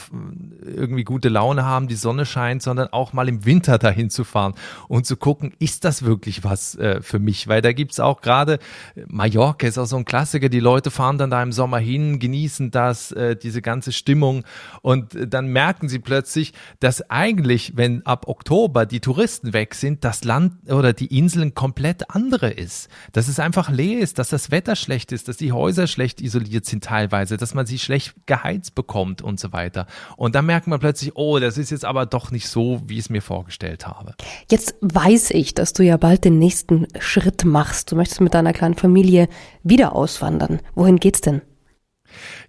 irgendwie 0.65 1.03
gute 1.03 1.29
Laune 1.29 1.65
haben, 1.65 1.87
die 1.87 1.95
Sonne 1.95 2.25
scheint, 2.25 2.61
sondern 2.61 2.89
auch 2.89 3.13
mal 3.13 3.29
im 3.29 3.45
Winter 3.45 3.77
dahin 3.77 4.09
zu 4.09 4.23
fahren 4.23 4.53
und 4.87 5.05
zu 5.05 5.15
gucken, 5.15 5.53
ist 5.59 5.85
das 5.85 6.03
wirklich 6.03 6.43
was 6.43 6.75
äh, 6.75 7.01
für 7.01 7.19
mich? 7.19 7.47
Weil 7.47 7.61
da 7.61 7.71
gibt's 7.71 7.99
auch 7.99 8.21
gerade, 8.21 8.59
Mallorca 9.07 9.67
ist 9.67 9.77
auch 9.77 9.85
so 9.85 9.97
ein 9.97 10.05
Klassiker, 10.05 10.49
die 10.49 10.59
Leute 10.59 10.91
fahren 10.91 11.17
dann 11.17 11.29
da 11.29 11.41
im 11.41 11.51
Sommer 11.51 11.79
hin, 11.79 12.19
genießen 12.19 12.71
das, 12.71 13.11
äh, 13.11 13.35
diese 13.35 13.61
ganze 13.61 13.91
Stimmung 13.91 14.43
und 14.81 15.15
äh, 15.15 15.27
dann 15.27 15.47
merken 15.47 15.89
sie 15.89 15.99
plötzlich, 15.99 16.53
dass 16.79 17.09
eigentlich, 17.09 17.73
wenn 17.75 18.05
ab 18.05 18.27
Oktober 18.27 18.85
die 18.85 18.99
Touristen 18.99 19.53
weg 19.53 19.75
sind, 19.75 20.03
das 20.03 20.23
Land 20.23 20.69
oder 20.69 20.93
die 20.93 21.17
Inseln 21.17 21.53
komplett 21.53 22.09
andere 22.09 22.49
ist. 22.49 22.89
Dass 23.21 23.27
es 23.27 23.39
einfach 23.39 23.69
leer 23.69 23.99
ist, 23.99 24.17
dass 24.17 24.29
das 24.29 24.49
Wetter 24.49 24.75
schlecht 24.75 25.11
ist, 25.11 25.27
dass 25.27 25.37
die 25.37 25.51
Häuser 25.51 25.85
schlecht 25.85 26.21
isoliert 26.21 26.65
sind 26.65 26.83
teilweise, 26.83 27.37
dass 27.37 27.53
man 27.53 27.67
sie 27.67 27.77
schlecht 27.77 28.15
geheizt 28.25 28.73
bekommt 28.73 29.21
und 29.21 29.39
so 29.39 29.53
weiter. 29.53 29.85
Und 30.17 30.33
dann 30.33 30.47
merkt 30.47 30.65
man 30.65 30.79
plötzlich, 30.79 31.15
oh, 31.15 31.37
das 31.37 31.59
ist 31.59 31.69
jetzt 31.69 31.85
aber 31.85 32.07
doch 32.07 32.31
nicht 32.31 32.47
so, 32.47 32.81
wie 32.87 32.95
ich 32.95 33.01
es 33.01 33.09
mir 33.11 33.21
vorgestellt 33.21 33.85
habe. 33.85 34.15
Jetzt 34.49 34.73
weiß 34.81 35.29
ich, 35.35 35.53
dass 35.53 35.73
du 35.73 35.83
ja 35.83 35.97
bald 35.97 36.25
den 36.25 36.39
nächsten 36.39 36.87
Schritt 36.97 37.45
machst. 37.45 37.91
Du 37.91 37.95
möchtest 37.95 38.21
mit 38.21 38.33
deiner 38.33 38.53
kleinen 38.53 38.73
Familie 38.73 39.29
wieder 39.61 39.93
auswandern. 39.93 40.59
Wohin 40.73 40.97
geht's 40.97 41.21
denn? 41.21 41.43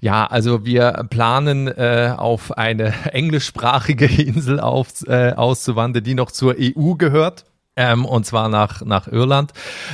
Ja, 0.00 0.26
also 0.26 0.64
wir 0.64 1.06
planen 1.10 1.68
äh, 1.68 2.14
auf 2.16 2.56
eine 2.56 2.94
englischsprachige 3.12 4.06
Insel 4.06 4.58
auf, 4.58 5.06
äh, 5.06 5.32
auszuwandern, 5.32 6.02
die 6.02 6.14
noch 6.14 6.30
zur 6.30 6.56
EU 6.58 6.94
gehört. 6.94 7.44
Ähm, 7.76 8.04
und 8.04 8.26
zwar 8.26 8.48
nach, 8.48 8.82
nach 8.82 9.08
Irland. 9.08 9.52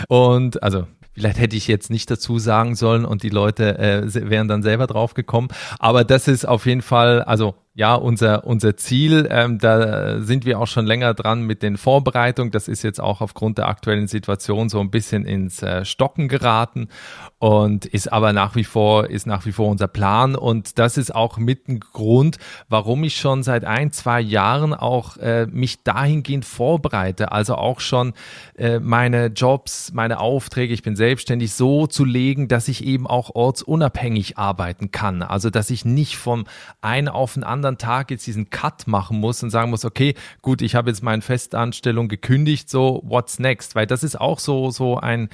Und 0.08 0.62
also 0.62 0.87
Vielleicht 1.18 1.40
hätte 1.40 1.56
ich 1.56 1.66
jetzt 1.66 1.90
nicht 1.90 2.08
dazu 2.12 2.38
sagen 2.38 2.76
sollen 2.76 3.04
und 3.04 3.25
die 3.25 3.28
Leute 3.28 3.76
äh, 3.76 4.30
wären 4.30 4.47
dann 4.47 4.62
selber 4.62 4.87
drauf 4.87 5.14
gekommen. 5.14 5.49
Aber 5.80 6.04
das 6.04 6.28
ist 6.28 6.47
auf 6.47 6.64
jeden 6.64 6.80
Fall, 6.80 7.23
also 7.23 7.56
ja, 7.78 7.94
unser, 7.94 8.44
unser 8.44 8.76
Ziel. 8.76 9.28
Ähm, 9.30 9.61
da 9.61 10.20
sind 10.20 10.44
wir 10.44 10.58
auch 10.58 10.66
schon 10.66 10.85
länger 10.85 11.14
dran 11.14 11.42
mit 11.42 11.62
den 11.62 11.76
Vorbereitungen. 11.76 12.50
Das 12.50 12.66
ist 12.66 12.82
jetzt 12.82 13.00
auch 13.00 13.20
aufgrund 13.20 13.58
der 13.58 13.68
aktuellen 13.68 14.08
Situation 14.08 14.68
so 14.68 14.80
ein 14.80 14.90
bisschen 14.90 15.25
ins 15.25 15.62
äh, 15.62 15.85
Stocken 15.85 16.26
geraten 16.26 16.88
und 17.38 17.87
ist 17.87 18.12
aber 18.12 18.32
nach 18.32 18.56
wie 18.56 18.64
vor, 18.64 19.08
ist 19.08 19.28
nach 19.28 19.47
wie 19.47 19.52
vor 19.52 19.68
unser 19.68 19.87
Plan. 19.87 20.35
Und 20.35 20.80
das 20.80 20.99
ist 20.99 21.14
auch 21.14 21.38
mit 21.38 21.68
ein 21.68 21.78
Grund, 21.78 22.38
warum 22.68 23.04
ich 23.04 23.16
schon 23.16 23.44
seit 23.44 23.64
ein, 23.64 23.92
zwei 23.92 24.20
Jahren 24.20 24.75
auch 24.75 25.16
äh, 25.18 25.47
mich 25.47 25.85
dahingehend 25.85 26.44
vorbereite. 26.44 27.30
Also 27.30 27.54
auch 27.54 27.78
schon 27.78 28.12
äh, 28.56 28.80
meine 28.80 29.26
Jobs, 29.26 29.92
meine 29.92 30.18
Aufträge, 30.18 30.75
ich 30.75 30.82
bin 30.82 30.97
selbstständig 30.97 31.52
so 31.52 31.87
zu 31.87 32.04
legen, 32.04 32.49
dass 32.49 32.66
ich 32.66 32.85
eben 32.85 33.06
auch 33.06 33.37
ortsunabhängig 33.37 34.37
arbeiten 34.37 34.90
kann. 34.90 35.23
Also 35.23 35.49
dass 35.49 35.70
ich 35.70 35.85
nicht 35.85 36.16
vom 36.16 36.44
einen 36.80 37.06
auf 37.06 37.35
den 37.35 37.44
anderen 37.44 37.67
anderen 37.68 37.78
Tag 37.78 38.10
jetzt 38.10 38.26
diesen 38.26 38.50
Cut 38.50 38.87
machen 38.87 39.20
muss 39.20 39.42
und 39.42 39.50
sagen 39.50 39.70
muss, 39.70 39.84
okay, 39.84 40.14
gut, 40.42 40.62
ich 40.62 40.75
habe 40.75 40.90
jetzt 40.90 41.02
meine 41.02 41.22
Festanstellung 41.22 42.08
gekündigt, 42.08 42.70
so 42.70 43.02
what's 43.04 43.38
next? 43.38 43.75
Weil 43.75 43.87
das 43.87 44.02
ist 44.02 44.20
auch 44.20 44.38
so 44.38 44.70
so 44.70 44.98
ein 44.98 45.28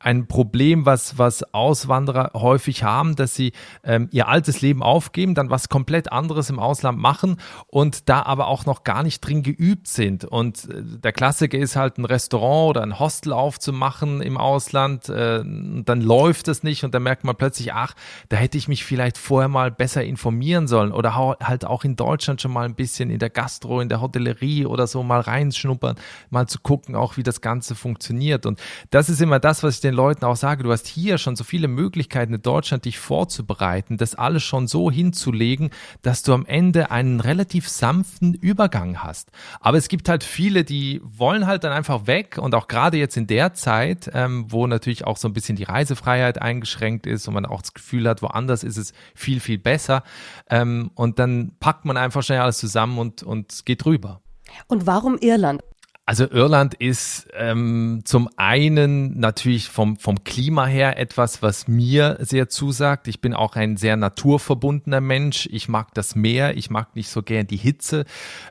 ein 0.00 0.28
Problem, 0.28 0.86
was, 0.86 1.18
was 1.18 1.42
Auswanderer 1.52 2.30
häufig 2.34 2.84
haben, 2.84 3.16
dass 3.16 3.34
sie 3.34 3.52
ähm, 3.82 4.08
ihr 4.12 4.28
altes 4.28 4.60
Leben 4.60 4.82
aufgeben, 4.82 5.34
dann 5.34 5.50
was 5.50 5.68
komplett 5.68 6.12
anderes 6.12 6.50
im 6.50 6.60
Ausland 6.60 6.98
machen 6.98 7.38
und 7.66 8.08
da 8.08 8.22
aber 8.22 8.46
auch 8.46 8.64
noch 8.64 8.84
gar 8.84 9.02
nicht 9.02 9.20
drin 9.20 9.42
geübt 9.42 9.88
sind. 9.88 10.24
Und 10.24 10.68
äh, 10.70 10.82
der 10.82 11.12
Klassiker 11.12 11.58
ist 11.58 11.74
halt 11.74 11.98
ein 11.98 12.04
Restaurant 12.04 12.70
oder 12.70 12.82
ein 12.82 13.00
Hostel 13.00 13.32
aufzumachen 13.32 14.22
im 14.22 14.36
Ausland, 14.36 15.08
äh, 15.08 15.42
dann 15.42 16.00
läuft 16.00 16.46
es 16.46 16.62
nicht 16.62 16.84
und 16.84 16.94
dann 16.94 17.02
merkt 17.02 17.24
man 17.24 17.34
plötzlich, 17.34 17.72
ach, 17.72 17.94
da 18.28 18.36
hätte 18.36 18.56
ich 18.56 18.68
mich 18.68 18.84
vielleicht 18.84 19.18
vorher 19.18 19.48
mal 19.48 19.72
besser 19.72 20.04
informieren 20.04 20.68
sollen 20.68 20.92
oder 20.92 21.16
halt 21.16 21.64
auch 21.64 21.82
in 21.82 21.96
Deutschland 21.96 22.40
schon 22.40 22.52
mal 22.52 22.64
ein 22.64 22.76
bisschen 22.76 23.10
in 23.10 23.18
der 23.18 23.30
Gastro, 23.30 23.80
in 23.80 23.88
der 23.88 24.00
Hotellerie 24.00 24.64
oder 24.64 24.86
so 24.86 25.02
mal 25.02 25.20
reinschnuppern, 25.20 25.96
mal 26.30 26.46
zu 26.46 26.60
gucken, 26.60 26.94
auch 26.94 27.16
wie 27.16 27.24
das 27.24 27.40
Ganze 27.40 27.74
funktioniert. 27.74 28.46
Und 28.46 28.60
das 28.90 29.08
ist 29.08 29.20
immer 29.20 29.40
das, 29.40 29.64
was 29.64 29.76
ich 29.76 29.80
den 29.88 29.94
Leuten 29.94 30.24
auch 30.24 30.36
sage, 30.36 30.62
du 30.62 30.72
hast 30.72 30.86
hier 30.86 31.18
schon 31.18 31.36
so 31.36 31.44
viele 31.44 31.68
Möglichkeiten 31.68 32.34
in 32.34 32.42
Deutschland, 32.42 32.84
dich 32.84 32.98
vorzubereiten, 32.98 33.96
das 33.96 34.14
alles 34.14 34.42
schon 34.42 34.66
so 34.66 34.90
hinzulegen, 34.90 35.70
dass 36.02 36.22
du 36.22 36.34
am 36.34 36.46
Ende 36.46 36.90
einen 36.90 37.20
relativ 37.20 37.68
sanften 37.68 38.34
Übergang 38.34 39.02
hast. 39.02 39.30
Aber 39.60 39.78
es 39.78 39.88
gibt 39.88 40.08
halt 40.08 40.24
viele, 40.24 40.64
die 40.64 41.00
wollen 41.04 41.46
halt 41.46 41.64
dann 41.64 41.72
einfach 41.72 42.06
weg 42.06 42.38
und 42.38 42.54
auch 42.54 42.68
gerade 42.68 42.98
jetzt 42.98 43.16
in 43.16 43.26
der 43.26 43.54
Zeit, 43.54 44.10
ähm, 44.14 44.46
wo 44.48 44.66
natürlich 44.66 45.06
auch 45.06 45.16
so 45.16 45.28
ein 45.28 45.32
bisschen 45.32 45.56
die 45.56 45.64
Reisefreiheit 45.64 46.40
eingeschränkt 46.40 47.06
ist 47.06 47.26
und 47.28 47.34
man 47.34 47.46
auch 47.46 47.62
das 47.62 47.74
Gefühl 47.74 48.08
hat, 48.08 48.22
woanders 48.22 48.64
ist 48.64 48.76
es 48.76 48.92
viel, 49.14 49.40
viel 49.40 49.58
besser. 49.58 50.02
Ähm, 50.50 50.90
und 50.94 51.18
dann 51.18 51.52
packt 51.60 51.84
man 51.84 51.96
einfach 51.96 52.22
schnell 52.22 52.40
alles 52.40 52.58
zusammen 52.58 52.98
und, 52.98 53.22
und 53.22 53.64
geht 53.64 53.86
rüber. 53.86 54.20
Und 54.66 54.86
warum 54.86 55.18
Irland? 55.18 55.62
Also 56.08 56.24
Irland 56.30 56.72
ist 56.72 57.28
ähm, 57.34 58.00
zum 58.04 58.30
einen 58.38 59.20
natürlich 59.20 59.68
vom, 59.68 59.98
vom 59.98 60.24
Klima 60.24 60.64
her 60.64 60.98
etwas, 60.98 61.42
was 61.42 61.68
mir 61.68 62.16
sehr 62.20 62.48
zusagt. 62.48 63.08
Ich 63.08 63.20
bin 63.20 63.34
auch 63.34 63.56
ein 63.56 63.76
sehr 63.76 63.94
naturverbundener 63.98 65.02
Mensch. 65.02 65.46
Ich 65.52 65.68
mag 65.68 65.92
das 65.92 66.16
Meer, 66.16 66.56
ich 66.56 66.70
mag 66.70 66.96
nicht 66.96 67.10
so 67.10 67.22
gern 67.22 67.46
die 67.46 67.58
Hitze. 67.58 68.06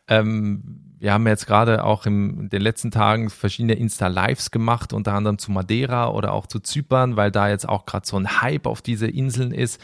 Ähm, 0.07 0.86
wir 0.99 1.13
haben 1.13 1.27
jetzt 1.27 1.45
gerade 1.45 1.83
auch 1.83 2.07
in 2.07 2.49
den 2.49 2.61
letzten 2.61 2.89
Tagen 2.89 3.29
verschiedene 3.29 3.73
Insta-Lives 3.73 4.49
gemacht, 4.49 4.93
unter 4.93 5.13
anderem 5.13 5.37
zu 5.37 5.51
Madeira 5.51 6.09
oder 6.09 6.33
auch 6.33 6.47
zu 6.47 6.59
Zypern, 6.59 7.15
weil 7.15 7.29
da 7.29 7.49
jetzt 7.49 7.69
auch 7.69 7.85
gerade 7.85 8.07
so 8.07 8.17
ein 8.17 8.41
Hype 8.41 8.65
auf 8.65 8.81
diese 8.81 9.07
Inseln 9.07 9.51
ist. 9.51 9.79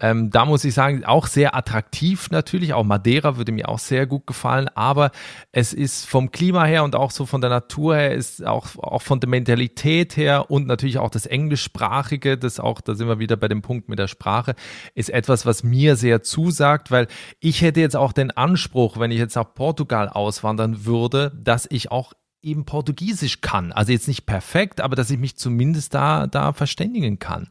Ähm, 0.00 0.30
da 0.30 0.44
muss 0.44 0.64
ich 0.64 0.74
sagen, 0.74 1.04
auch 1.04 1.28
sehr 1.28 1.54
attraktiv 1.54 2.30
natürlich. 2.30 2.74
Auch 2.74 2.82
Madeira 2.82 3.36
würde 3.36 3.52
mir 3.52 3.68
auch 3.68 3.78
sehr 3.78 4.06
gut 4.06 4.26
gefallen, 4.26 4.68
aber 4.74 5.12
es 5.52 5.72
ist 5.72 6.06
vom 6.06 6.32
Klima 6.32 6.64
her 6.64 6.82
und 6.82 6.96
auch 6.96 7.12
so 7.12 7.26
von 7.26 7.40
der 7.40 7.50
Natur 7.50 7.96
her, 7.96 8.14
ist 8.14 8.44
auch, 8.44 8.66
auch 8.78 9.02
von 9.02 9.20
der 9.20 9.28
Mentalität 9.28 10.16
her 10.16 10.50
und 10.50 10.66
natürlich 10.66 10.98
auch 10.98 11.10
das 11.10 11.26
Englischsprachige, 11.26 12.38
das 12.38 12.58
auch, 12.58 12.80
da 12.80 12.96
sind 12.96 13.06
wir 13.06 13.20
wieder 13.20 13.36
bei 13.36 13.46
dem 13.46 13.62
Punkt 13.62 13.88
mit 13.88 14.00
der 14.00 14.08
Sprache, 14.08 14.56
ist 14.94 15.10
etwas, 15.10 15.46
was 15.46 15.62
mir 15.62 15.94
sehr 15.94 16.22
zusagt, 16.22 16.90
weil 16.90 17.06
ich 17.38 17.62
hätte 17.62 17.80
jetzt 17.80 17.96
auch 17.96 18.12
den 18.12 18.32
Anspruch, 18.32 18.98
wenn 18.98 19.12
ich 19.12 19.18
jetzt 19.18 19.36
nach 19.36 19.54
Portugal 19.54 20.08
auswandern 20.56 20.84
würde, 20.84 21.32
dass 21.42 21.66
ich 21.70 21.90
auch 21.90 22.12
eben 22.42 22.64
Portugiesisch 22.64 23.40
kann. 23.40 23.72
Also 23.72 23.92
jetzt 23.92 24.08
nicht 24.08 24.26
perfekt, 24.26 24.80
aber 24.80 24.96
dass 24.96 25.10
ich 25.10 25.18
mich 25.18 25.36
zumindest 25.36 25.94
da, 25.94 26.26
da 26.26 26.52
verständigen 26.52 27.18
kann. 27.18 27.48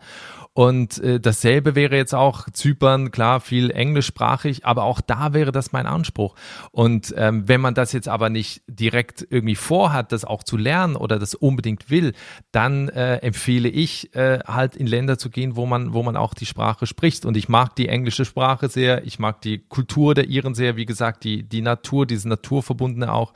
Und 0.57 0.99
äh, 0.99 1.19
dasselbe 1.19 1.75
wäre 1.75 1.97
jetzt 1.97 2.15
auch 2.15 2.49
Zypern, 2.49 3.11
klar, 3.11 3.41
viel 3.41 3.71
englischsprachig, 3.71 4.65
aber 4.65 4.83
auch 4.83 5.01
da 5.01 5.33
wäre 5.33 5.51
das 5.51 5.73
mein 5.73 5.85
Anspruch. 5.85 6.33
Und 6.71 7.13
ähm, 7.17 7.45
wenn 7.49 7.59
man 7.59 7.73
das 7.73 7.91
jetzt 7.91 8.07
aber 8.07 8.29
nicht 8.29 8.61
direkt 8.65 9.27
irgendwie 9.29 9.57
vorhat, 9.57 10.13
das 10.13 10.23
auch 10.23 10.43
zu 10.43 10.55
lernen 10.55 10.95
oder 10.95 11.19
das 11.19 11.35
unbedingt 11.35 11.89
will, 11.89 12.13
dann 12.53 12.87
äh, 12.87 13.17
empfehle 13.17 13.67
ich 13.67 14.15
äh, 14.15 14.39
halt 14.47 14.77
in 14.77 14.87
Länder 14.87 15.17
zu 15.17 15.29
gehen, 15.29 15.57
wo 15.57 15.65
man, 15.65 15.93
wo 15.93 16.03
man 16.03 16.15
auch 16.15 16.33
die 16.33 16.45
Sprache 16.45 16.87
spricht. 16.87 17.25
Und 17.25 17.35
ich 17.35 17.49
mag 17.49 17.75
die 17.75 17.89
englische 17.89 18.23
Sprache 18.23 18.69
sehr, 18.69 19.05
ich 19.05 19.19
mag 19.19 19.41
die 19.41 19.57
Kultur 19.57 20.15
der 20.15 20.29
Iren 20.29 20.55
sehr, 20.55 20.77
wie 20.77 20.85
gesagt, 20.85 21.25
die, 21.25 21.43
die 21.43 21.61
Natur, 21.61 22.05
dieses 22.05 22.23
Naturverbundene 22.23 23.11
auch 23.11 23.33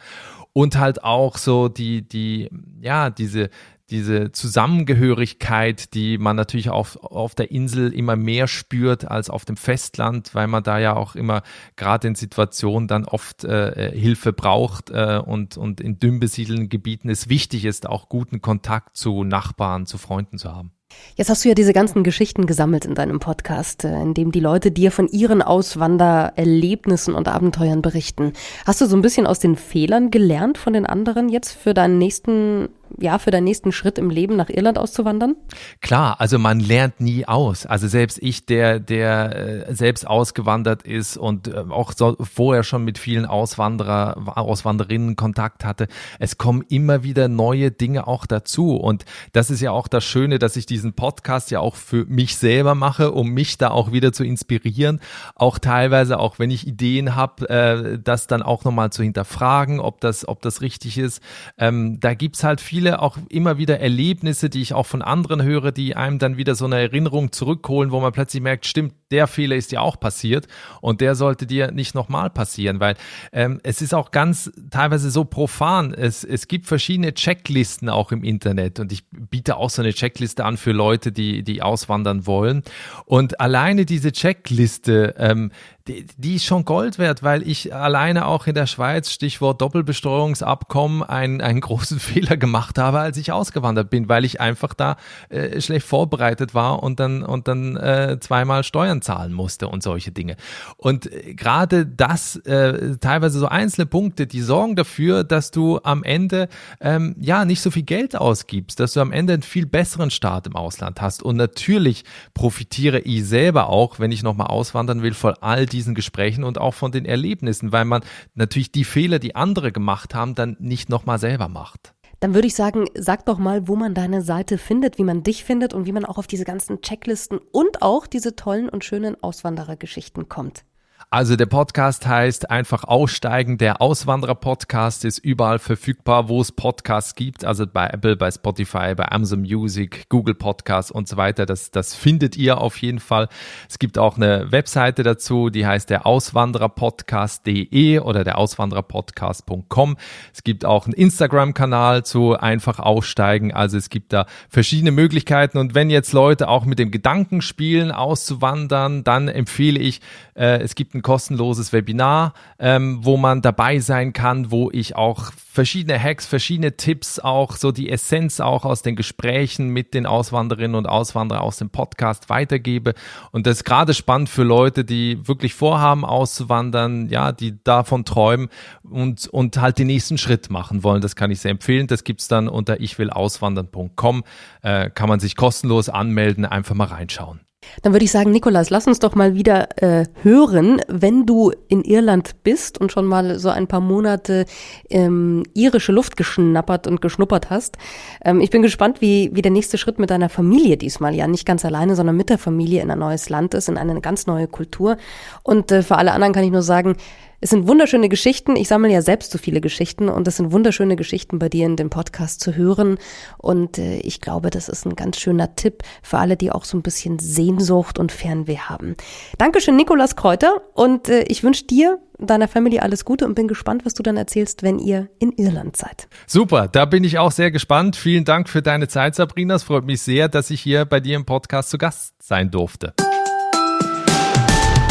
und 0.54 0.78
halt 0.78 1.04
auch 1.04 1.38
so 1.38 1.68
die, 1.68 2.02
die, 2.02 2.50
ja, 2.80 3.10
diese, 3.10 3.50
diese 3.92 4.32
Zusammengehörigkeit, 4.32 5.94
die 5.94 6.18
man 6.18 6.36
natürlich 6.36 6.70
auf, 6.70 6.98
auf 7.04 7.36
der 7.36 7.52
Insel 7.52 7.94
immer 7.94 8.16
mehr 8.16 8.48
spürt 8.48 9.10
als 9.10 9.30
auf 9.30 9.46
dem 9.46 9.58
Festland, 9.58 10.36
weil 10.36 10.48
man 10.48 10.64
da 10.64 10.80
ja 10.80 10.96
auch 10.96 11.16
immer 11.16 11.44
gerade 11.76 12.08
in 12.08 12.16
Situationen 12.16 12.88
dann 12.88 13.06
oft 13.06 13.44
äh, 13.44 13.92
Hilfe 13.98 14.34
braucht 14.34 14.90
äh, 14.92 15.22
und, 15.24 15.58
und 15.58 15.82
in 15.82 16.00
dünn 16.00 16.20
besiedelten 16.20 16.70
Gebieten 16.70 17.10
es 17.10 17.30
wichtig 17.30 17.66
ist, 17.66 17.88
auch 17.88 18.10
guten 18.10 18.42
Kontakt 18.42 18.96
zu 18.96 19.24
Nachbarn, 19.24 19.86
zu 19.86 19.98
Freunden 19.98 20.38
zu 20.38 20.54
haben. 20.54 20.72
Jetzt 21.16 21.30
hast 21.30 21.44
du 21.44 21.50
ja 21.50 21.56
diese 21.56 21.74
ganzen 21.74 22.04
Geschichten 22.04 22.46
gesammelt 22.48 22.86
in 22.86 22.96
deinem 22.96 23.20
Podcast, 23.20 23.84
äh, 23.84 24.02
in 24.02 24.14
dem 24.14 24.32
die 24.32 24.40
Leute 24.40 24.72
dir 24.72 24.92
von 24.92 25.08
ihren 25.08 25.42
Auswandererlebnissen 25.42 27.14
und 27.14 27.28
Abenteuern 27.28 27.82
berichten. 27.82 28.34
Hast 28.66 28.82
du 28.82 28.86
so 28.86 28.96
ein 28.96 29.02
bisschen 29.02 29.28
aus 29.28 29.40
den 29.40 29.56
Fehlern 29.56 30.12
gelernt 30.12 30.58
von 30.58 30.74
den 30.74 30.86
anderen 30.86 31.30
jetzt 31.30 31.52
für 31.52 31.74
deinen 31.74 31.98
nächsten 31.98 32.70
ja, 33.00 33.20
für 33.20 33.32
deinen 33.32 33.44
nächsten 33.44 33.72
Schritt 33.72 33.98
im 33.98 34.10
Leben 34.10 34.36
nach 34.36 34.50
Irland 34.50 34.78
auszuwandern? 34.78 35.36
Klar, 35.82 36.20
also 36.20 36.40
man 36.40 36.60
lernt 36.60 37.00
nie 37.00 37.26
aus. 37.28 37.66
Also 37.66 37.88
selbst 37.88 38.20
ich, 38.22 38.46
der, 38.46 38.80
der 38.80 39.68
äh, 39.70 39.76
selbst 39.76 40.08
ausgewandert 40.08 40.84
ist 40.84 41.18
und 41.18 41.48
äh, 41.48 41.66
auch 41.70 41.94
so, 41.96 42.16
vorher 42.20 42.64
schon 42.64 42.84
mit 42.84 42.98
vielen 42.98 43.26
Auswanderer, 43.26 44.38
Auswanderinnen 44.38 45.16
Kontakt 45.16 45.66
hatte, 45.66 45.88
es 46.20 46.38
kommen 46.38 46.64
immer 46.70 47.04
wieder 47.04 47.28
neue 47.28 47.72
Dinge 47.72 48.08
auch 48.08 48.26
dazu. 48.26 48.76
Und 48.76 49.06
das 49.34 49.50
ist 49.50 49.62
ja 49.62 49.72
auch 49.72 49.88
das 49.88 50.04
Schöne, 50.04 50.40
dass 50.40 50.56
ich 50.56 50.66
diesen 50.66 50.94
Podcast 50.94 51.52
ja 51.52 51.60
auch 51.60 51.76
für 51.76 52.06
mich 52.06 52.38
selber 52.38 52.76
mache, 52.76 53.12
um 53.12 53.30
mich 53.32 53.58
da 53.58 53.70
auch 53.72 53.92
wieder 53.92 54.14
zu 54.14 54.24
inspirieren. 54.24 55.00
Auch 55.36 55.60
teilweise, 55.60 56.20
auch 56.20 56.40
wenn 56.40 56.52
ich 56.52 56.68
Ideen 56.68 57.16
habe, 57.16 57.50
äh, 57.50 58.00
das 58.02 58.28
dann 58.28 58.42
auch 58.42 58.64
nochmal 58.64 58.92
zu 58.92 59.04
hinterfragen, 59.04 59.80
ob 59.80 60.02
das, 60.02 60.28
ob 60.28 60.42
das 60.42 60.62
richtig 60.62 60.98
ist. 60.98 61.22
Ähm, 61.58 62.00
da 62.00 62.14
gibt's 62.14 62.44
halt 62.44 62.62
viele 62.62 62.79
viele 62.80 63.02
auch 63.02 63.18
immer 63.28 63.58
wieder 63.58 63.82
Erlebnisse, 63.82 64.50
die 64.50 64.62
ich 64.62 64.74
auch 64.74 64.86
von 64.86 65.02
anderen 65.02 65.44
höre, 65.44 65.74
die 65.74 65.98
einem 65.98 66.18
dann 66.18 66.38
wieder 66.38 66.56
so 66.56 66.64
eine 66.64 66.78
Erinnerung 66.78 67.34
zurückholen, 67.34 67.92
wo 67.92 68.00
man 68.00 68.14
plötzlich 68.14 68.42
merkt, 68.42 68.66
stimmt, 68.66 68.94
der 69.12 69.28
Fehler 69.28 69.58
ist 69.58 69.74
dir 69.74 69.82
auch 69.82 70.00
passiert 70.00 70.48
und 70.80 71.02
der 71.02 71.16
sollte 71.16 71.46
dir 71.46 71.72
nicht 71.72 71.94
nochmal 71.94 72.30
passieren, 72.30 72.80
weil 72.80 72.96
ähm, 73.34 73.60
es 73.64 73.82
ist 73.82 73.94
auch 73.94 74.12
ganz 74.12 74.50
teilweise 74.70 75.12
so 75.12 75.26
profan. 75.26 75.94
Es, 75.94 76.24
es 76.24 76.48
gibt 76.48 76.68
verschiedene 76.68 77.14
Checklisten 77.14 77.90
auch 77.90 78.14
im 78.14 78.24
Internet 78.24 78.80
und 78.80 78.94
ich 78.94 79.04
biete 79.10 79.58
auch 79.58 79.70
so 79.70 79.82
eine 79.82 79.94
Checkliste 79.94 80.46
an 80.46 80.56
für 80.56 80.72
Leute, 80.72 81.12
die, 81.12 81.44
die 81.44 81.62
auswandern 81.62 82.26
wollen. 82.28 82.64
Und 83.04 83.42
alleine 83.42 83.86
diese 83.86 84.14
Checkliste, 84.14 85.16
ähm, 85.18 85.52
die, 85.90 86.06
die 86.18 86.36
ist 86.36 86.46
schon 86.46 86.66
Gold 86.66 87.00
wert, 87.00 87.24
weil 87.24 87.48
ich 87.48 87.74
alleine 87.74 88.28
auch 88.28 88.46
in 88.46 88.54
der 88.54 88.68
Schweiz, 88.68 89.12
Stichwort 89.12 89.60
Doppelbesteuerungsabkommen, 89.60 91.02
einen, 91.02 91.42
einen 91.42 91.62
großen 91.62 92.00
Fehler 92.00 92.38
gemacht 92.38 92.78
habe, 92.78 93.00
als 93.00 93.18
ich 93.18 93.32
ausgewandert 93.32 93.90
bin, 93.90 94.08
weil 94.08 94.24
ich 94.24 94.40
einfach 94.40 94.74
da 94.74 94.98
äh, 95.30 95.60
schlecht 95.60 95.88
vorbereitet 95.88 96.54
war 96.54 96.84
und 96.84 97.00
dann, 97.00 97.24
und 97.24 97.48
dann 97.48 97.76
äh, 97.76 98.18
zweimal 98.20 98.64
Steuern 98.64 99.02
zahlen 99.02 99.34
musste 99.34 99.68
und 99.68 99.82
solche 99.82 100.12
Dinge. 100.12 100.36
Und 100.78 101.12
äh, 101.12 101.34
gerade 101.34 101.88
das, 101.88 102.36
äh, 102.38 102.98
teilweise 102.98 103.40
so 103.40 103.48
einzelne 103.48 103.88
Punkte, 103.88 104.28
die 104.28 104.42
sorgen 104.42 104.76
dafür, 104.76 105.24
dass 105.24 105.50
du 105.50 105.80
am 105.84 106.04
Ende 106.04 106.50
ähm, 106.82 107.16
ja 107.20 107.46
nicht 107.46 107.62
so 107.62 107.72
viel 107.72 107.84
Geld 107.84 108.16
ausgibst, 108.16 108.80
dass 108.80 108.94
du 108.94 109.02
am 109.02 109.12
Ende 109.12 109.34
einen 109.34 109.42
viel 109.42 109.66
besseren 109.66 110.12
Start 110.12 110.46
im 110.46 110.56
Ausland 110.56 111.02
hast. 111.02 111.24
Und 111.24 111.36
natürlich 111.36 112.04
profitiere 112.36 113.00
ich 113.00 113.26
selber 113.26 113.70
auch, 113.70 114.00
wenn 114.00 114.12
ich 114.12 114.22
nochmal 114.22 114.48
auswandern 114.48 115.02
will, 115.02 115.16
von 115.16 115.34
all 115.42 115.66
die 115.66 115.79
diesen 115.80 115.96
Gesprächen 115.96 116.44
und 116.44 116.58
auch 116.58 116.74
von 116.74 116.92
den 116.92 117.06
Erlebnissen, 117.06 117.72
weil 117.72 117.86
man 117.86 118.04
natürlich 118.36 118.72
die 118.72 118.84
Fehler, 118.84 119.18
die 119.18 119.36
andere 119.36 119.72
gemacht 119.72 120.14
haben, 120.14 120.36
dann 120.36 120.58
nicht 120.60 120.90
nochmal 120.90 121.20
selber 121.20 121.48
macht. 121.48 121.94
Dann 122.20 122.34
würde 122.34 122.48
ich 122.48 122.56
sagen, 122.56 122.86
sag 122.96 123.26
doch 123.26 123.38
mal, 123.38 123.70
wo 123.70 123.78
man 123.78 123.94
deine 123.94 124.22
Seite 124.22 124.58
findet, 124.58 124.98
wie 124.98 125.06
man 125.06 125.24
dich 125.24 125.46
findet 125.46 125.74
und 125.74 125.86
wie 125.86 125.94
man 125.94 126.04
auch 126.04 126.18
auf 126.18 126.28
diese 126.28 126.44
ganzen 126.44 126.82
Checklisten 126.82 127.40
und 127.54 127.82
auch 127.82 128.08
diese 128.08 128.36
tollen 128.36 128.68
und 128.68 128.84
schönen 128.84 129.16
Auswanderergeschichten 129.24 130.28
kommt. 130.28 130.66
Also 131.12 131.36
der 131.36 131.48
Podcast 131.48 132.06
heißt 132.06 132.52
einfach 132.52 132.84
Aussteigen. 132.84 133.58
Der 133.58 133.82
Auswanderer-Podcast 133.82 135.06
ist 135.06 135.18
überall 135.18 135.58
verfügbar, 135.58 136.30
wo 136.30 136.40
es 136.40 136.52
Podcasts 136.52 137.16
gibt. 137.16 137.44
Also 137.44 137.66
bei 137.66 137.88
Apple, 137.88 138.16
bei 138.16 138.30
Spotify, 138.30 138.94
bei 138.94 139.12
Amazon 139.12 139.42
Music, 139.42 140.08
Google 140.10 140.36
Podcasts 140.36 140.92
und 140.92 141.08
so 141.08 141.18
weiter. 141.18 141.48
Das, 141.48 141.72
das 141.72 141.96
findet 141.96 142.38
ihr 142.38 142.62
auf 142.62 142.78
jeden 142.78 143.00
Fall. 143.00 143.28
Es 143.68 143.80
gibt 143.80 143.98
auch 143.98 144.18
eine 144.18 144.52
Webseite 144.52 145.02
dazu, 145.02 145.50
die 145.50 145.66
heißt 145.66 145.90
der 145.90 146.06
Auswandererpodcast.de 146.06 147.98
oder 148.02 148.24
der 148.24 148.38
Auswandererpodcast.com. 148.38 149.98
Es 150.32 150.44
gibt 150.44 150.64
auch 150.64 150.86
einen 150.86 150.94
Instagram-Kanal 150.94 152.06
zu 152.06 152.38
einfach 152.38 152.78
aussteigen. 152.78 153.52
Also 153.52 153.80
es 153.80 153.90
gibt 153.90 154.14
da 154.14 154.28
verschiedene 154.48 154.92
Möglichkeiten. 154.92 155.58
Und 155.58 155.74
wenn 155.74 155.90
jetzt 155.90 156.14
Leute 156.14 156.50
auch 156.50 156.66
mit 156.66 156.78
dem 156.78 156.92
Gedanken 156.92 157.42
spielen, 157.42 157.92
auszuwandern, 157.92 159.04
dann 159.04 159.28
empfehle 159.28 159.80
ich, 159.80 160.02
äh, 160.36 160.60
es 160.60 160.76
gibt 160.76 160.99
ein 161.00 161.02
kostenloses 161.02 161.74
Webinar, 161.74 162.34
ähm, 162.60 163.00
wo 163.02 163.18
man 163.18 163.42
dabei 163.42 163.80
sein 163.80 164.14
kann, 164.14 164.52
wo 164.52 164.70
ich 164.72 164.96
auch 164.96 165.32
verschiedene 165.52 166.02
Hacks, 166.02 166.26
verschiedene 166.26 166.78
Tipps, 166.78 167.20
auch 167.20 167.56
so 167.56 167.72
die 167.72 167.90
Essenz 167.90 168.40
auch 168.40 168.66
aus 168.66 168.82
den 168.82 168.96
Gesprächen 168.96 169.70
mit 169.70 169.94
den 169.94 170.06
Auswanderinnen 170.06 170.76
und 170.76 170.88
Auswanderern 170.88 171.44
aus 171.44 171.58
dem 171.58 171.70
Podcast 171.70 172.30
weitergebe. 172.30 172.94
Und 173.32 173.48
das 173.48 173.58
ist 173.58 173.64
gerade 173.64 173.94
spannend 173.94 174.30
für 174.30 174.44
Leute, 174.44 174.86
die 174.86 175.28
wirklich 175.28 175.54
vorhaben 175.54 176.06
auszuwandern, 176.06 177.10
ja, 177.10 177.32
die 177.32 177.62
davon 177.64 178.06
träumen 178.06 178.50
und, 178.84 179.28
und 179.28 179.60
halt 179.60 179.80
den 179.80 179.88
nächsten 179.88 180.18
Schritt 180.18 180.50
machen 180.50 180.84
wollen. 180.84 181.02
Das 181.02 181.16
kann 181.16 181.32
ich 181.32 181.40
sehr 181.40 181.52
empfehlen. 181.52 181.88
Das 181.88 182.04
gibt's 182.04 182.28
dann 182.28 182.48
unter 182.48 182.80
ichwillauswandern.com. 182.80 184.24
Äh, 184.62 184.90
kann 184.90 185.10
man 185.10 185.20
sich 185.20 185.36
kostenlos 185.36 185.90
anmelden, 185.90 186.46
einfach 186.46 186.76
mal 186.76 186.86
reinschauen. 186.86 187.40
Dann 187.82 187.94
würde 187.94 188.06
ich 188.06 188.12
sagen, 188.12 188.32
Nikolas, 188.32 188.70
lass 188.70 188.88
uns 188.88 189.00
doch 189.00 189.16
mal 189.16 189.36
wieder 189.36 189.82
äh, 189.82 190.06
hören, 190.24 190.82
wenn 190.88 191.26
du 191.26 191.52
in 191.68 191.84
Irland 191.84 192.44
bist 192.44 192.80
und 192.80 192.92
schon 192.92 193.06
mal 193.06 193.40
so 193.40 193.50
ein 193.50 193.68
paar 193.68 193.80
Monate 193.80 194.46
ähm, 194.90 195.44
irische 195.54 195.92
Luft 195.92 196.18
geschnappert 196.18 196.88
und 196.88 197.02
geschnuppert 197.02 197.50
hast. 197.50 197.78
Ähm, 198.24 198.42
ich 198.42 198.50
bin 198.50 198.62
gespannt, 198.62 199.02
wie, 199.02 199.30
wie 199.34 199.42
der 199.42 199.52
nächste 199.52 199.78
Schritt 199.78 200.00
mit 200.00 200.10
deiner 200.10 200.30
Familie 200.30 200.78
diesmal, 200.78 201.16
ja 201.16 201.28
nicht 201.28 201.46
ganz 201.46 201.66
alleine, 201.66 201.96
sondern 201.96 202.18
mit 202.18 202.30
der 202.30 202.38
Familie 202.38 202.82
in 202.82 202.92
ein 202.92 203.00
neues 203.00 203.30
Land 203.30 203.54
ist, 203.54 203.70
in 203.70 203.78
eine 203.78 204.00
ganz 204.02 204.28
neue 204.28 204.48
Kultur. 204.48 204.98
Und 205.44 205.72
äh, 205.72 205.84
für 205.84 205.98
alle 205.98 206.12
anderen 206.12 206.34
kann 206.34 206.44
ich 206.44 206.52
nur 206.52 206.64
sagen, 206.64 206.96
es 207.42 207.52
sind 207.52 207.68
wunderschöne 207.68 208.10
Geschichten. 208.10 208.56
Ich 208.56 208.68
sammle 208.68 208.92
ja 208.92 209.02
selbst 209.02 209.32
so 209.32 209.38
viele 209.38 209.62
Geschichten 209.62 210.10
und 210.10 210.28
es 210.28 210.38
sind 210.38 210.52
wunderschöne 210.52 210.96
Geschichten 210.96 211.40
bei 211.40 211.50
dir 211.50 211.66
in 211.66 211.76
dem 211.76 211.90
Podcast 211.90 212.42
zu 212.42 212.56
hören. 212.56 212.98
Und 213.38 213.78
äh, 213.78 214.00
ich 214.00 214.22
glaube, 214.22 214.50
das 214.50 214.68
ist 214.68 214.86
ein 214.86 214.96
ganz 214.96 215.20
schöner 215.20 215.56
Tipp 215.56 215.84
für 216.04 216.18
alle, 216.18 216.36
die 216.36 216.52
auch 216.52 216.66
so 216.66 216.78
ein 216.78 216.82
bisschen 216.82 217.20
Sehnsucht 217.20 217.98
und 217.98 218.12
Fernweh 218.12 218.58
haben. 218.58 218.96
Dankeschön, 219.38 219.76
Nikolas 219.76 220.16
Kräuter. 220.16 220.62
Und 220.74 221.08
äh, 221.08 221.24
ich 221.24 221.44
wünsche 221.44 221.66
dir, 221.66 222.00
deiner 222.18 222.50
Familie 222.50 222.84
alles 222.84 223.06
Gute 223.06 223.26
und 223.26 223.36
bin 223.36 223.48
gespannt, 223.48 223.86
was 223.86 223.94
du 223.94 224.04
dann 224.04 224.18
erzählst, 224.18 224.62
wenn 224.62 224.78
ihr 224.78 225.08
in 225.20 225.32
Irland 225.32 225.78
seid. 225.78 226.10
Super, 226.28 226.68
da 226.68 226.84
bin 226.84 227.06
ich 227.06 227.18
auch 227.18 227.32
sehr 227.32 227.50
gespannt. 227.50 227.96
Vielen 227.96 228.26
Dank 228.26 228.50
für 228.50 228.62
deine 228.62 228.90
Zeit, 228.90 229.16
Sabrina. 229.16 229.56
Es 229.56 229.64
freut 229.64 229.86
mich 229.86 230.02
sehr, 230.02 230.28
dass 230.28 230.50
ich 230.50 230.60
hier 230.60 230.84
bei 230.84 231.00
dir 231.00 231.16
im 231.16 231.26
Podcast 231.26 231.70
zu 231.70 231.78
Gast 231.78 232.16
sein 232.22 232.52
durfte. 232.52 232.94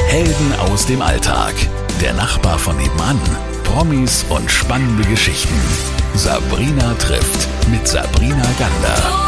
Helden 0.07 0.55
aus 0.71 0.87
dem 0.87 1.03
Alltag. 1.03 1.55
Der 2.01 2.13
Nachbar 2.13 2.59
von 2.59 2.77
nebenan. 2.77 3.21
Promis 3.65 4.25
und 4.29 4.49
spannende 4.51 5.03
Geschichten. 5.09 5.61
Sabrina 6.15 6.95
trifft 6.95 7.49
mit 7.71 7.89
Sabrina 7.89 8.47
Gander. 8.59 9.28